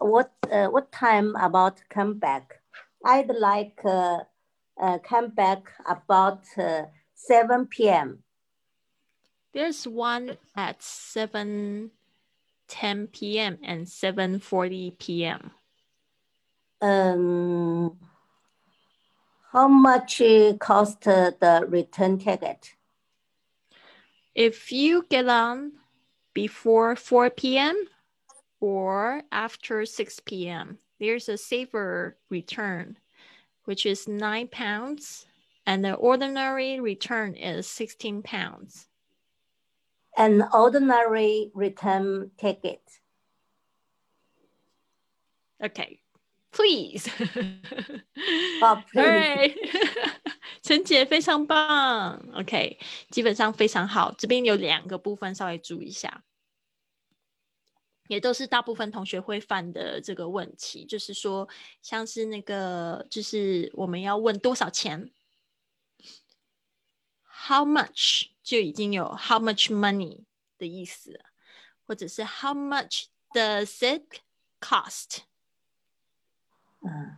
[0.00, 2.60] What uh, what time about come back?
[3.04, 4.20] I'd like uh,
[4.80, 6.84] uh, come back about uh,
[7.14, 8.22] 7 p.m.
[9.52, 11.90] There's one at 7
[12.68, 13.58] 10 p.m.
[13.62, 15.50] and 7:40 p.m.
[16.80, 17.98] Um,
[19.52, 20.22] how much
[20.60, 22.74] cost the return ticket?
[24.34, 25.72] If you get on
[26.32, 27.88] before 4 p.m
[28.59, 32.97] or after 6 p.m., there's a saver return,
[33.65, 35.25] which is nine pounds,
[35.65, 38.87] and the ordinary return is 16 pounds.
[40.17, 42.81] An ordinary return ticket.
[45.63, 45.99] Okay,
[46.51, 47.09] please.
[48.61, 49.01] Oh, please.
[49.01, 49.55] Alright.
[50.63, 52.79] 陈姐非常棒，OK，
[53.11, 54.13] 基本上非常好。
[54.17, 56.23] 这边有两个部分稍微注意一下，
[58.10, 61.48] 也都是大部分同学会犯的这个问题，就是说，
[61.80, 65.12] 像是那个，就是我们要问多少钱
[67.46, 70.24] ，How much 就已经有 How much money
[70.58, 71.26] 的意思了，
[71.86, 74.22] 或者是 How much does it
[74.58, 75.18] cost？
[76.80, 77.16] 嗯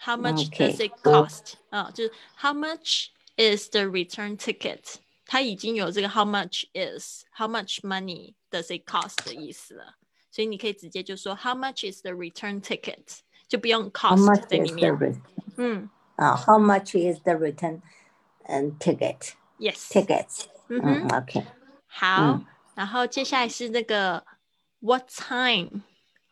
[0.00, 1.54] How much does it cost？
[1.70, 4.96] 啊、就是 How much is the return ticket？
[5.24, 9.95] 它已经有这个 How much is How much money does it cost 的意思了，
[10.31, 13.19] 所以你可以直接就说 How much is the return ticket？
[13.47, 14.93] 就不用 How cost much 在里 is the 面。
[14.97, 15.21] re-
[15.57, 17.81] 嗯 uh, How much is the return
[18.45, 19.33] and ticket?
[19.59, 19.89] ，Yes。
[19.91, 20.45] Tickets.
[20.69, 21.07] 嗯哼。
[21.07, 21.45] Mm, okay.
[21.87, 22.45] 好，嗯
[22.75, 24.25] 然后接下来是那个
[24.79, 25.81] what time，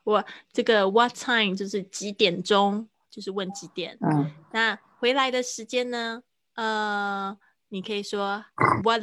[0.04, 3.98] 我这个 what time 就是几点钟，就是问几点。
[4.00, 4.32] Mm.
[4.52, 6.24] 那回来的时间呢？
[6.56, 7.38] 呃，
[7.70, 8.44] 你可以说
[8.84, 9.02] What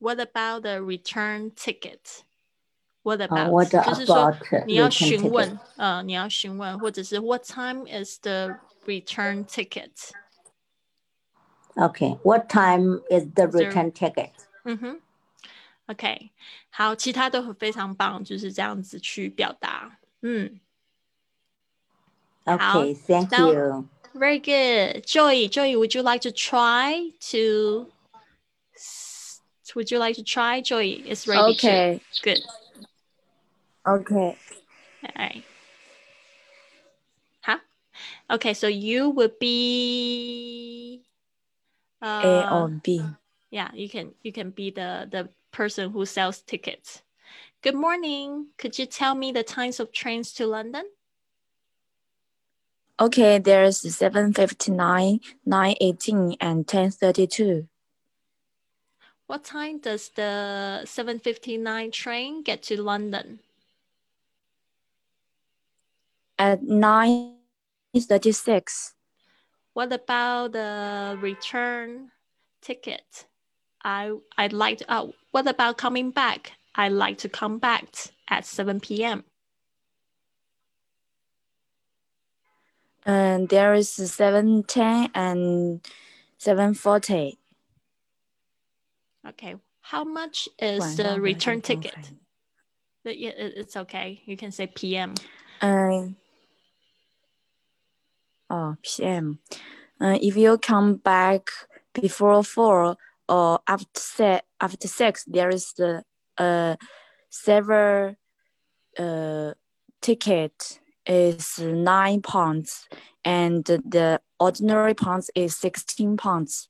[0.00, 5.30] about？What about the return ticket？What about？、 Uh, what 就是说 about 你要 return 询 ticket?
[5.30, 10.10] 问，呃，你要询问，或者是 What time is the return ticket？
[11.76, 12.18] Okay.
[12.22, 14.30] What time is the Is there- return ticket?
[14.64, 15.00] 嗯哼，
[15.86, 16.30] OK，
[16.70, 19.98] 好，其他都很非常棒，就是这样子去表达。
[20.22, 20.60] 嗯
[22.46, 22.94] Okay.
[22.94, 23.88] Thank now- you.
[24.14, 25.04] ，Very good.
[25.06, 27.90] Joy, Joy, would you like to try to?
[29.75, 30.61] Would you like to try?
[30.61, 31.53] Joy is ready.
[31.53, 32.01] Okay.
[32.23, 32.39] Good.
[33.87, 34.13] Okay.
[34.15, 34.37] All
[35.17, 35.43] right.
[37.41, 37.59] Huh?
[38.29, 41.01] Okay, so you would be
[42.01, 43.03] uh, A or B.
[43.51, 47.01] yeah, you can you can be the the person who sells tickets.
[47.61, 48.47] Good morning.
[48.57, 50.85] Could you tell me the times of trains to London?
[52.99, 57.67] Okay, there's 759, 918, and 1032.
[59.29, 63.41] What time does the 7:59 train get to London?
[66.39, 68.95] At 9:36.
[69.73, 72.09] What about the return
[72.59, 73.27] ticket?
[73.83, 74.91] I I'd like to.
[74.91, 76.53] Uh, what about coming back?
[76.73, 77.85] I'd like to come back
[78.29, 79.25] at seven p.m.
[83.05, 85.87] And there is seven ten and
[86.39, 87.38] seven forty.
[89.27, 89.55] Okay.
[89.81, 92.11] How much is the return ticket?
[93.05, 94.21] It's okay.
[94.25, 95.15] You can say PM.
[95.61, 96.15] Um.
[98.49, 99.39] Uh, oh, PM.
[100.01, 101.49] Uh, if you come back
[101.93, 102.97] before four
[103.27, 106.03] or after se- after six, there is the
[106.37, 106.75] uh,
[107.29, 108.15] several
[108.97, 109.53] uh,
[110.01, 112.87] ticket is nine pounds,
[113.25, 116.68] and the ordinary pounds is sixteen pounds.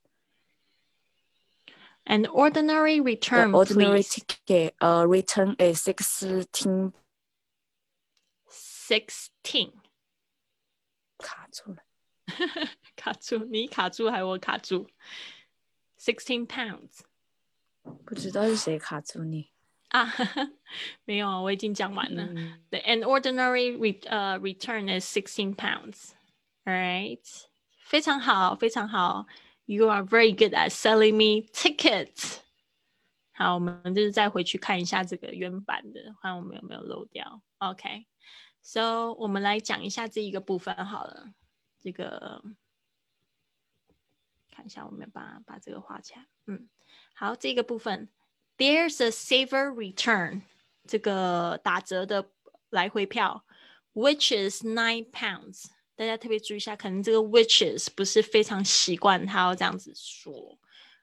[2.08, 4.22] An ordinary The return, ordinary please.
[4.26, 6.92] ticket uh return is sixteen.
[8.48, 9.72] Sixteen.
[11.18, 11.78] 卡住了。
[12.96, 14.86] 卡住，你卡住还是我卡住？
[15.98, 17.00] Sixteen pounds
[18.04, 19.50] 不知道是谁卡住你。
[19.88, 20.12] 啊，
[21.04, 22.24] 没有啊，我已经讲完了。
[22.24, 26.10] 嗯 The an ordinary re 呃、return is sixteen pounds.
[26.64, 27.20] All right，
[27.78, 29.26] 非常好，非常好。
[29.68, 32.40] You are very good at selling me tickets.
[33.32, 37.42] 好，我们就是再回去看一下这个原版的，看我们有没有漏掉。
[37.58, 41.32] OK，so、我们来讲一下这一个部分好了。
[41.80, 42.42] 这个
[44.50, 46.26] 看一下我们有没有把把这个画起来。
[46.46, 46.68] 嗯，
[47.14, 48.08] 好，这个部分，
[48.56, 50.42] There's a saver return，
[50.86, 52.30] 这个打折的
[52.70, 53.44] 来回票，
[53.94, 55.64] which is nine pounds。
[55.99, 60.57] 大家特别注意一下，可能这个 which is 不是非常习惯他要这样子说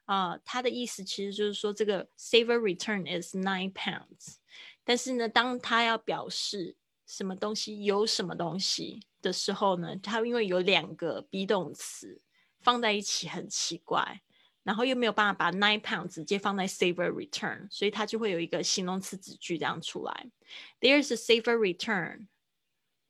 [0.05, 4.37] 啊、它的意思其实就是说这个 saver return is nine pounds。
[4.83, 6.75] 但是呢，当他要表示
[7.05, 12.19] 什么东西有什么东西的时候呢，它因为有两个 be 动词
[12.61, 14.21] 放在一起很奇怪，
[14.63, 20.31] 然后又没有办法把 nine pounds 直接放在 saver return，所以它就会有一个形容词子句这样出来。
[20.79, 22.27] There is a saver return,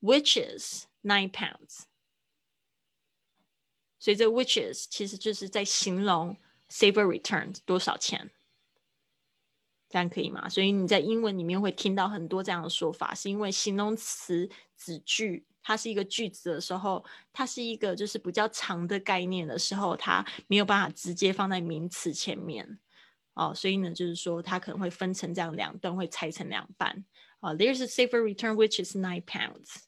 [0.01, 1.83] which is nine pounds。
[3.97, 6.37] 所以这 which is 其实就是在形容
[6.69, 8.29] saver return 多少钱。
[9.89, 10.49] 这样可以吗？
[10.49, 22.77] 所以你在英文里面会听到很多这样的说法，是因为形容词子句它是一个句子的时候，它是一个就是比较长的概念的时候，它没有办法直接放在名词前面
[23.33, 27.05] 哦，所以呢，就是说它可能会分成这样两段，会拆成两半
[27.39, 27.55] 哦。
[27.55, 29.86] There's a safer return which is nine pounds.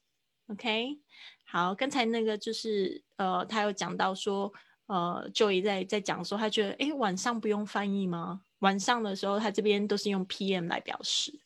[0.50, 0.98] OK，
[1.44, 4.52] 好，刚才那个就是呃，他有讲到说，
[4.86, 8.44] 呃，Joy 在在讲说，他觉得诶，晚上不用翻译吗？
[8.58, 11.40] 晚上的时候，他这边都是用 PM 来表示，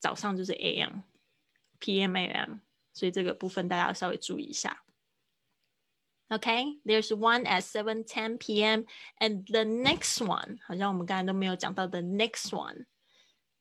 [0.00, 2.58] 早上就是 AM，PM AM，
[2.92, 4.82] 所以这个部分大家要稍微注意一下。
[6.28, 8.84] OK，There's one at 7:10 p.m.
[9.20, 12.86] and the next one，好像我们刚才都没有讲到 the next one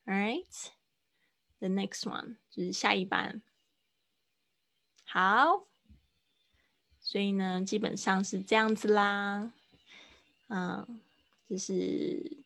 [0.05, 0.69] alright
[1.63, 3.41] the next one 就是下一班。
[5.05, 5.67] 好，
[6.99, 9.53] 所以呢，基本上是这样子啦。
[10.47, 10.99] 嗯，
[11.47, 12.43] 就是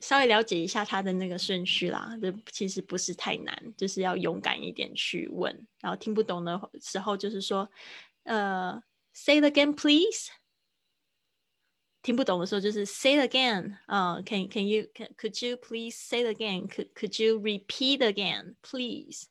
[0.00, 2.18] 稍微了解一下它的那个顺序啦。
[2.20, 5.66] 这其实不是太难，就是要勇敢一点去问。
[5.80, 7.70] 然后听不懂的时候，就是说，
[8.24, 10.30] 呃，say again please。
[12.06, 17.98] 听不懂的时候就是 say again，啊、c a n can you can could you please say again？Could could you repeat
[17.98, 19.24] again please？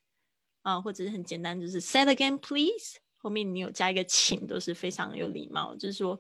[0.62, 2.98] 啊、或者是很简单，就是 say again please。
[3.16, 6.20] 后面你有加一个请，都是非常有礼貌，就是说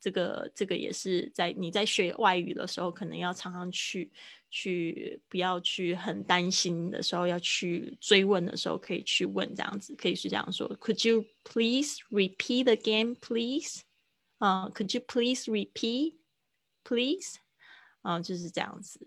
[0.00, 4.08] 这个这个也是在你在学外语的时候，可能要常常去
[4.48, 13.80] 去不要去很担心的时候，要去追问的时候，可以去问这样子，可以是这样说：Could you please repeat again, please？
[14.38, 16.14] 啊、c o u l d you please repeat,
[16.84, 17.36] please？
[18.02, 19.00] 啊、就是这样子。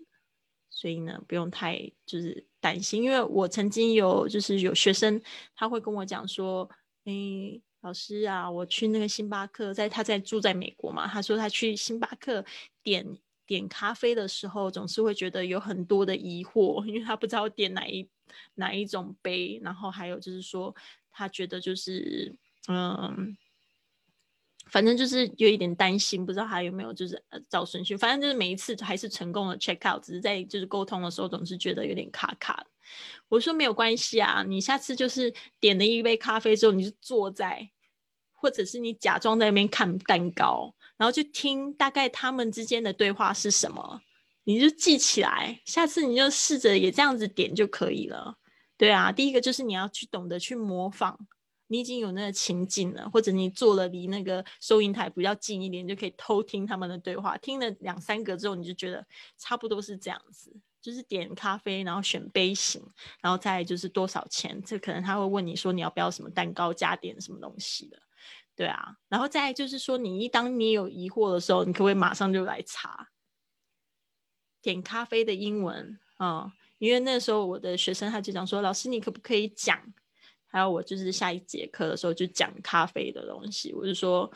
[0.72, 5.20] 所以呢，不用太就是担心，因为我曾经有就是有学生
[5.54, 6.68] 他会跟我讲说，
[7.04, 12.44] 诶，老师啊，我去那个星巴克，在他在住在美国嘛，他说他去星巴克
[12.82, 18.08] 点点咖啡的时候，总是会觉得有很多的疑惑，因为他不知道点哪一
[18.54, 20.74] 哪一种杯，然后还有就是说
[21.10, 22.34] 他觉得就是
[22.68, 23.36] 嗯。
[24.70, 27.96] 反正就是有一点担心，不知道还有没有就是呃照顺序。
[27.96, 32.64] 反正就是每一次还是成功的 check out，只是在就是沟通的时候总是觉得有点卡卡。
[33.28, 37.70] 我说没有关系啊，你下次就是点了一杯咖啡之后，你就坐在，
[38.32, 44.00] 或者是你假装在那边看蛋糕，然后就听大概他们之间的对话是什么，
[44.44, 48.36] 你就记起来，下次你就试着也这样子点就可以了。
[48.76, 51.18] 对啊，第一个就是你要去懂得去模仿
[51.72, 57.38] 你已经有那个情境了，或者你坐了离那个收银台比较近一点，就可以偷听他们的对话。
[57.38, 59.06] 听了两三个之后，你就觉得
[59.38, 60.52] 差不多是这样子，
[60.82, 62.82] 就是点咖啡，然后选杯型，
[63.20, 64.60] 然后再就是多少钱。
[64.66, 68.02] 这可能他会问你说你要不要什么蛋糕加点什么东西的，
[68.56, 68.96] 对啊。
[69.08, 73.10] 然后再就是说，你一当你有疑惑的时候，你可不可以马上就来查
[74.60, 76.52] 点咖啡的英文啊？
[76.78, 79.80] 因为那时候我的学生他就讲说，老师你可不可以讲？
[80.50, 84.28] 还有我就是下一节课的时候就讲咖啡的东西，我就说，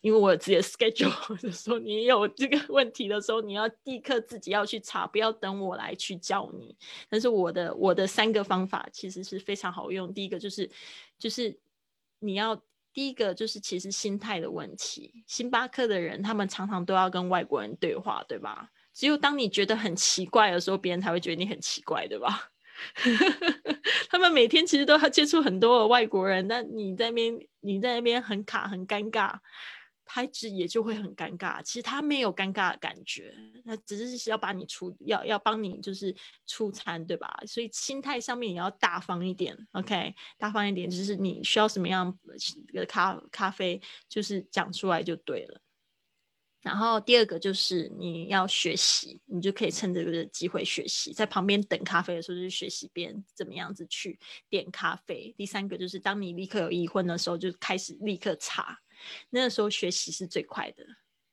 [0.00, 6.74] 因为我有自己的 schedule，我就说你有这个问题的时候，你要立刻自己要去查，不要等我来去教你。
[7.08, 10.12] 但是我的我的三个方法其实是非常好用。
[10.14, 10.70] 第一个就是
[11.18, 11.58] 就是
[12.20, 12.60] 你要
[12.92, 15.22] 第一个就是其实心态的问题。
[15.26, 18.70] 星巴克的人他们常常都要跟外国人对话，对吧？
[18.94, 22.50] 只有当你觉得很奇怪的时候，别人才会觉得你很奇怪，对吧？
[24.08, 29.38] 他们每天其实都要接触很多的外国人，那你在那边你在那边很卡很尴尬，
[30.04, 31.62] 他只也就会很尴尬。
[31.62, 36.14] 其实他没有尴尬的感觉，那只是要把你出要要帮你就是
[36.46, 37.38] 出餐，对吧？
[37.46, 40.14] 所以心态上面也要大方一点，OK？
[40.38, 42.18] 大方一点，就是你需要什么样
[42.72, 45.60] 的咖咖啡，就是讲出来就对了。
[46.60, 55.34] 然后第二个就是你要学习，你就可以趁这个机会学习，在旁边等咖啡的时候就学习别人怎么样子去点咖啡。
[55.38, 58.78] 第三个就是当你立刻有疑问的时候，就开始立刻查，
[59.30, 60.84] 那个时候学习是最快的。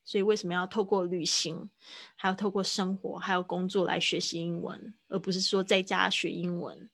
[0.08, 1.68] 所以为什么要透过旅行，
[2.16, 6.88] 还要透过生活，还有工作来学习英文，而不是说在家学英文？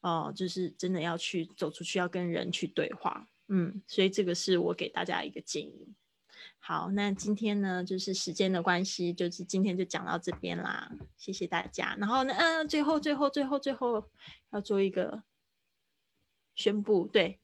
[0.00, 3.28] 哦，就是真的要去走出去，要跟人去对话。
[3.46, 5.94] 嗯，所以这个是我给大家一个建议。
[6.68, 11.94] 好，那今天呢，就是时间的关系，就是今天就讲到这边啦，谢谢大家。
[11.96, 14.04] 然后呢，嗯，最后最后最后最后
[14.50, 15.22] 要做一个
[16.56, 17.38] 宣布，对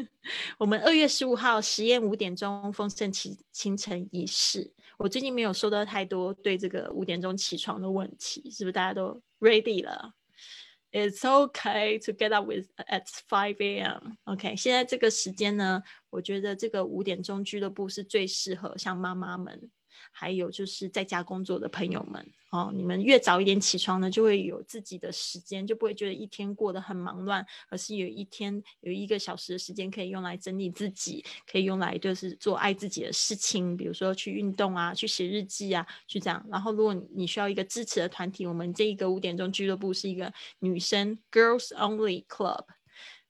[0.60, 4.74] 我们二月十五号实验五点钟丰盛起清晨仪式。
[4.98, 10.12] 我最近没有收到太多对这个五点钟起床的问题，是不是大家都 ready 了
[10.92, 14.16] ？It's okay to get up with at five a.m.
[14.24, 15.82] OK，现在这个时间呢，
[16.16, 19.70] 我觉得这个五点钟俱乐部是最适合像妈妈们。
[20.12, 36.46] 还有就是在家工作的朋友们哦，你们越早一点起床呢，就会有自己的时间，就不会觉得一天过得很忙乱，而是有一天有一个小时的时间可以用来整理自己，可以用来就是做爱自己的事情，比如说去运动啊，去写日记啊，去这样。
[36.50, 42.64] 然后如果你需要一个支持的团体，我们这一个五点钟俱乐部是一个女生 Girls Only Club。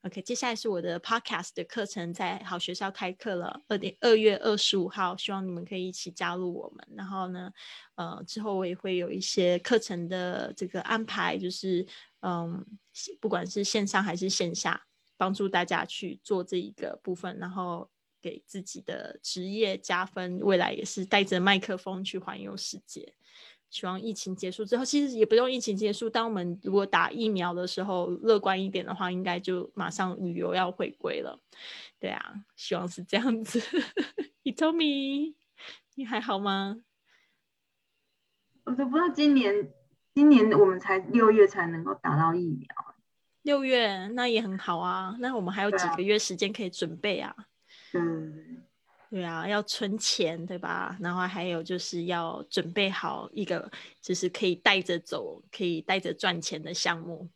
[0.07, 6.89] OK，接下来是我的 Podcast 的课程，在好学校开课了，二点二月二十五号，希望你们可以一起加入我们。
[6.97, 7.53] 然后呢，
[7.97, 11.85] 呃，之后我也会有一些课程的这个安排，就是
[12.21, 12.65] 嗯，
[13.21, 14.81] 不管是线上还是线下，
[15.17, 17.91] 帮助大家去做这一个部分，然后
[18.23, 23.13] 给自己的职业加分，未来也是带着麦克风去环游世界。
[23.69, 26.09] 希望疫情结束之后，其实也不用疫情结束。
[26.09, 31.39] 当我们如果打疫苗的时候，乐观一点的话，应该就马上旅游要回归了。
[31.99, 33.61] 对啊，希望是这样子。
[34.45, 35.35] 你 told me，
[35.95, 36.79] 你还好吗？
[38.65, 39.71] 我都不知道今年，
[40.15, 42.69] 今年我们才六月才能够打到疫苗。
[43.43, 47.35] 六月那也很好啊，那我们还有几个月时间可以准备啊。
[47.93, 48.46] 嗯。
[49.17, 50.95] 对啊，要存钱，对吧？
[51.01, 53.71] 然后还有就是要准备好一个，
[54.03, 57.27] 就是可以带着走、可以带着赚钱的项目。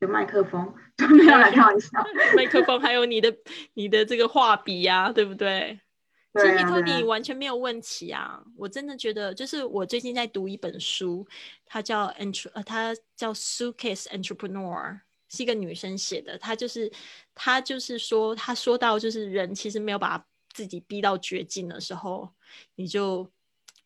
[0.00, 0.74] 有麦克风，
[1.16, 1.90] 没有来开玩笑。
[2.36, 3.32] 麦克风还有你的、
[3.74, 5.78] 你的这个画笔呀，对不对？
[6.34, 8.42] 其实托尼完全没有问题啊！
[8.56, 11.24] 我真的觉得，就是我最近在读一本书，
[11.64, 14.98] 它叫 Entre，呃，它叫 Suitcase Entrepreneur，
[15.28, 16.36] 是一个女生写的。
[16.36, 16.90] 她就是，
[17.32, 20.26] 她就是说，她说到，就是人其实没有把。
[20.54, 22.30] 自己逼到绝境的时候，
[22.76, 23.30] 你就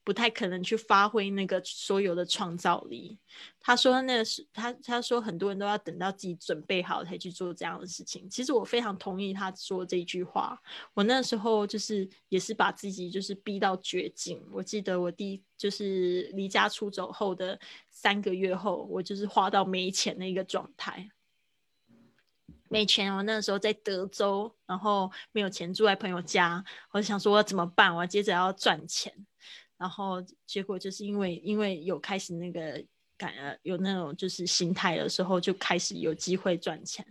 [0.05, 3.19] 不太可能去发挥那个所有的创造力。
[3.61, 8.29] 他说那是他他说很多人都要等到自己准备好才去做这样的事情。
[8.31, 10.59] 其实我非常同意他说这句话。
[10.95, 14.43] 我那时候就是也是把自己就是逼到绝境。
[14.51, 17.59] 我记得我第就是离家出走后的
[17.91, 21.11] 三个月后，我就是花到没钱的一个状态。
[22.71, 26.63] 没钱，我那个时候在德州，然后没有钱住在朋友家，
[26.93, 27.95] 我就想说我怎么办？
[27.95, 29.13] 我接着要赚钱，
[29.77, 32.85] 然后结果就是因为因为有开始那个
[33.17, 37.05] 感呃有那种就是心态的时候，就开始有机会赚钱，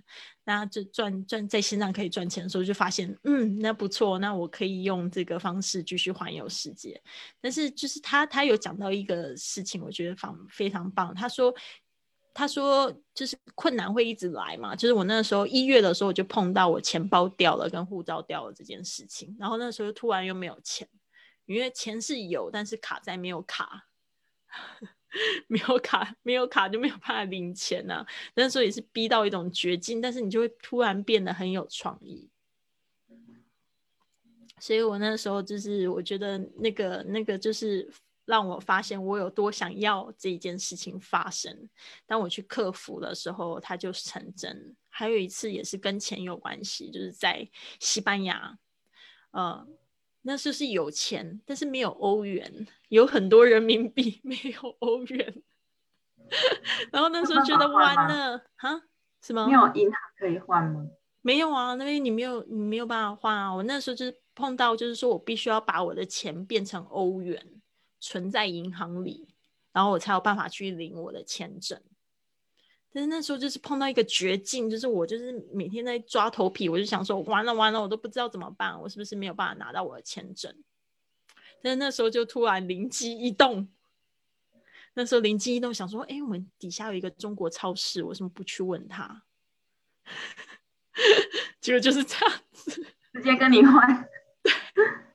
[0.45, 7.01] 那就赚赚在线上可以赚钱的时候，就发现嗯那不错，那我可以用这个方式继续环游世界。
[7.41, 11.53] 但是就是他他有讲到一个事情，我觉得非常非常棒，他说。
[12.37, 20.87] 他说就是困难会一直来嘛，就是我那时候一月的时候我就碰到我钱包掉了跟护照掉了这件事情，然后那时候突然又没有钱，
[21.47, 23.87] 因为钱是有，但是卡在没有卡，
[25.49, 32.29] 没有卡没有卡就没有办法领钱呐、那时候也是逼到一种绝境，但是你就会突然变得很有创意。
[34.59, 37.91] 所以我那时候就是，我觉得那个那个就是
[38.27, 41.69] 让我发现我有多想要这一件事情发生。
[42.05, 44.75] 当我去克服的时候，它就成真。
[44.89, 47.47] 还有一次也是跟钱有关系，就是在
[47.79, 48.57] 西班牙，
[49.31, 49.65] 呃，
[50.23, 55.41] 那时候是有钱，但是没有欧元，有很多人民币， 没有欧元。
[56.91, 58.81] 然后那时候觉得完了哈，
[59.21, 59.47] 什么？
[59.47, 60.85] 没有银行可以换吗？
[61.21, 63.53] 没有啊，那边你没有你没有办法换啊。
[63.53, 67.61] 我那时候就是碰到，就是说我必须要把我的钱变成欧元，
[67.99, 69.27] 存在银行里，
[69.71, 71.81] 然后我才有办法去领我的签证。
[72.93, 80.55] 但是那时候就是碰到一个绝境，就是我就是每天在抓头皮，我就想说完了完了，我都不知道怎么办，我是不是没有办法拿到我的签证？
[81.61, 83.67] 但是那时候就突然灵机一动，
[84.93, 89.23] 那时候灵机一动，想说，哎，我们底下有一个中国超市，为什么不去问他？
[91.59, 92.71] 结果就是这样子，
[93.13, 94.09] 直接跟你换，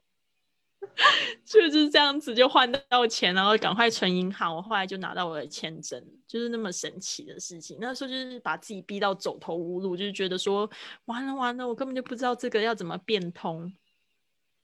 [1.44, 4.54] 就是这样子就换到钱，然后赶快存银行。
[4.54, 7.78] 我后来就拿到我的签证，就是那么神奇的事情。
[7.80, 10.70] 那时候就是把自己逼到走投无路，就是觉得说
[11.06, 13.72] 完了完了，我根本就不知道这个要怎么变通。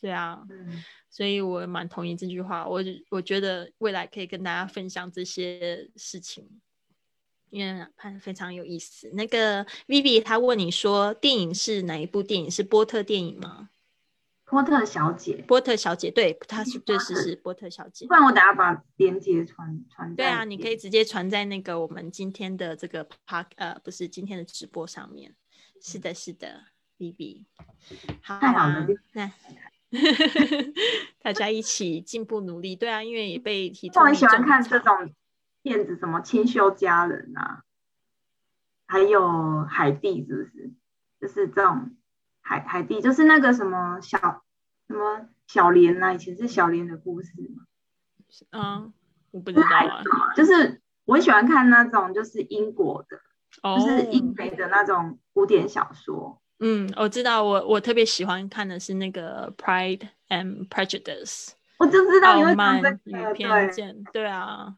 [0.01, 2.69] 对啊，嗯，所以我蛮同意这句话。
[2.69, 6.49] 我我觉得未来可以跟大家分享这些事情，
[7.51, 9.11] 因为看非常有意思。
[9.15, 12.49] 那个 Vivi 他问你说，电影是哪一部电影？
[12.49, 13.71] 是波特电影吗？
[14.51, 18.15] 波特小姐，波特小姐，对，她是对是是波特小姐不。
[18.15, 20.15] 然我等下把链接传传。
[20.17, 20.77] 对啊，你可以。
[20.77, 25.35] 直接传在那个我们今天的这个 park 呃，不是今天的直播上面。
[25.83, 26.63] 是的，是的
[26.99, 27.45] ，Vivi，
[28.23, 29.31] 好太好啊了，那
[31.21, 32.75] 大家一起进步努力。
[32.75, 35.13] 对啊，因为也被提我很喜欢看这种
[35.63, 37.65] 片子，什么《清修佳人》啊，
[38.87, 39.21] 还有
[39.67, 40.73] 《海蒂》，是不是？
[41.21, 41.97] 就是这种
[42.49, 44.19] 海海蒂，就是那个什么小
[44.87, 47.65] 什么小莲啊，以前是小莲的故事嘛。
[48.53, 48.93] 嗯，
[49.33, 50.03] 我不知道啊。
[50.35, 53.19] 就是我很喜欢看那种就是英国的，
[53.63, 56.41] 哦，就是英美的那种古典小说。
[56.61, 61.49] 嗯，我知道，我我特别喜欢看的是那个《Pride and Prejudice》。
[61.79, 64.75] 我就知道你会傲慢讲这与个，对，偏见，对啊。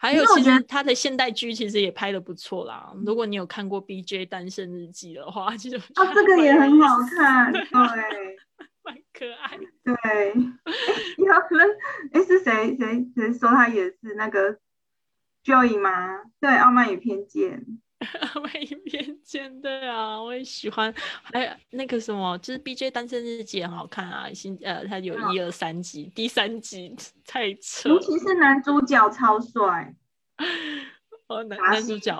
[0.00, 2.92] 还有，其实他的现代剧其实也拍的不错啦。
[3.04, 4.26] 如果你有看过《B.J.
[4.26, 8.36] 单身日记》的话，其实我觉哦，得这个也很好看，对对
[8.84, 9.58] 蛮可爱。
[9.84, 10.34] 对。
[11.16, 11.76] 有人
[12.12, 14.58] 哎是谁谁谁说他也是那个
[15.44, 16.22] Joy 吗？
[16.40, 17.60] 对，《傲慢与偏见》。
[18.42, 20.94] 蛮有偏见，对啊，我也喜欢。
[21.22, 22.90] 还有那个什么，就是《B.J.
[22.90, 24.32] 单身日记》也很好看啊。
[24.32, 26.94] 新呃，它有嗯一二三集，第三集
[27.26, 27.88] 太扯。
[27.88, 29.94] 尤其是男主角超帅，
[31.26, 32.14] 哦，男男主角。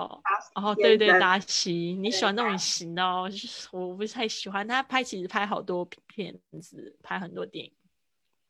[0.55, 7.71] 哦，对对，达西，你喜欢那种型的哦，就是我不太喜欢他拍，其实拍好多片子，拍很多电影。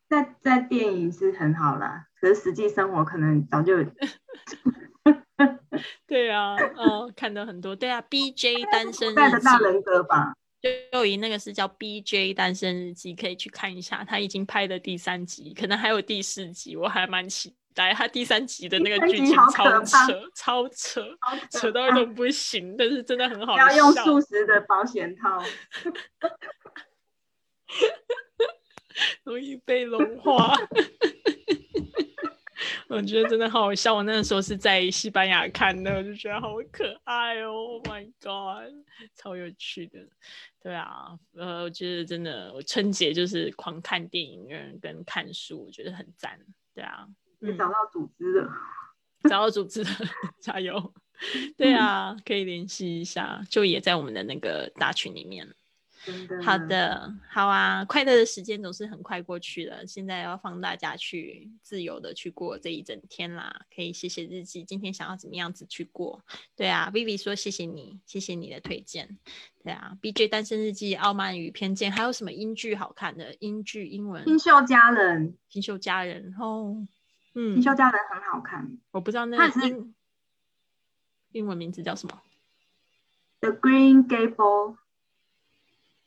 [0.09, 3.85] 在在电影是很好啦，可是实际生活可能早就有
[6.07, 7.75] 对啊，哦，看的很多。
[7.75, 8.65] 对啊，B.J.
[8.71, 10.33] 单身带日记，人格吧。
[10.91, 12.33] 就以那个是叫 B.J.
[12.33, 14.03] 单身日记，可以去看一下。
[14.03, 17.93] 他已经拍了第三集，可能还有第四集，我还蛮期待。
[17.93, 19.97] 他第三集的那个剧情超扯，
[20.35, 21.05] 超扯，
[21.51, 23.91] 扯到一种不行，但是真的很好笑要用。
[23.93, 25.41] 素食的保险套。
[29.23, 30.53] 容易被融化。
[32.89, 33.93] 我觉得真的好好笑。
[33.93, 38.73] 我那个时候是在西班牙看的，我就觉得好可爱哦！Oh my god，
[39.15, 39.99] 超有趣的。
[40.61, 46.39] 对啊，呃，我觉得真的，我春节就是狂看电影院跟看书，我觉得很赞。
[46.73, 47.07] 对啊，
[47.41, 48.49] 嗯，也找到组织了，
[49.29, 49.89] 找到组织了，
[50.41, 50.93] 加油！
[51.55, 55.47] 对啊，可以联系一下，就也在我们的那个大群里面。
[56.43, 63.65] 好，的，好啊，快乐的时间总是很快过去了，现在要放大家去自由的去过这一整天啦。
[63.75, 66.23] 可以写写日记，今天想要怎么样子去过？
[66.55, 69.17] 对啊，Vivi 说谢谢你，谢谢你的推荐。
[69.61, 73.35] 对啊，BJ 单身日记、傲慢与偏见，还有什么英剧好看的？
[73.39, 76.87] 英剧英文《新秀佳人，新秀佳人》哦，
[77.35, 78.77] 嗯新，秀佳人很好看。
[78.91, 79.93] 我不知道那个英
[81.33, 82.21] 英文名字叫什么。
[83.41, 84.77] The Green Gable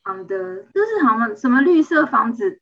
[0.04, 2.60] on the，就是好像什么绿色房子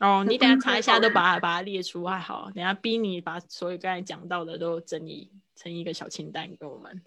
[0.00, 2.50] 哦， 你等下查一下，都把它把它列出来好。
[2.54, 7.02] 等下逼你把所有刚才讲到的都整理成一个小清单给我们。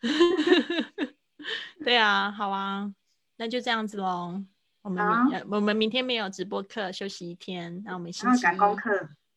[1.84, 2.92] 对啊，好啊，
[3.36, 4.42] 那就这样子喽。
[4.82, 7.82] 我们明我们明天没有直播课，休息一天。
[7.84, 8.90] 那我们星期赶功课，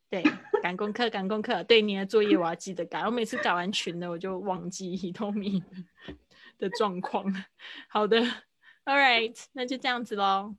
[0.09, 0.23] 对，
[0.63, 1.63] 赶功课， 赶功课。
[1.65, 3.01] 对你的作业我要记得改。
[3.01, 5.63] 我每次改完群的，我就忘记伊透米
[6.57, 7.31] 的状况。
[7.87, 8.23] 好的
[8.85, 10.55] ，All right，那就这样子喽。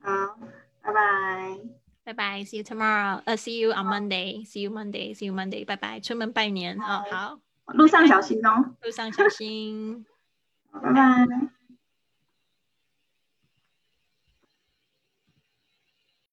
[0.00, 0.38] 好，
[0.82, 1.58] 拜拜，
[2.04, 3.20] 拜拜，See you tomorrow。
[3.24, 4.46] 呃，See you on Monday。
[4.46, 5.14] See you Monday。
[5.14, 5.64] See you Monday。
[5.64, 7.40] 拜拜，出门拜年啊，好，
[7.74, 10.06] 路上小心哦，路上小心。
[10.72, 11.26] 拜拜。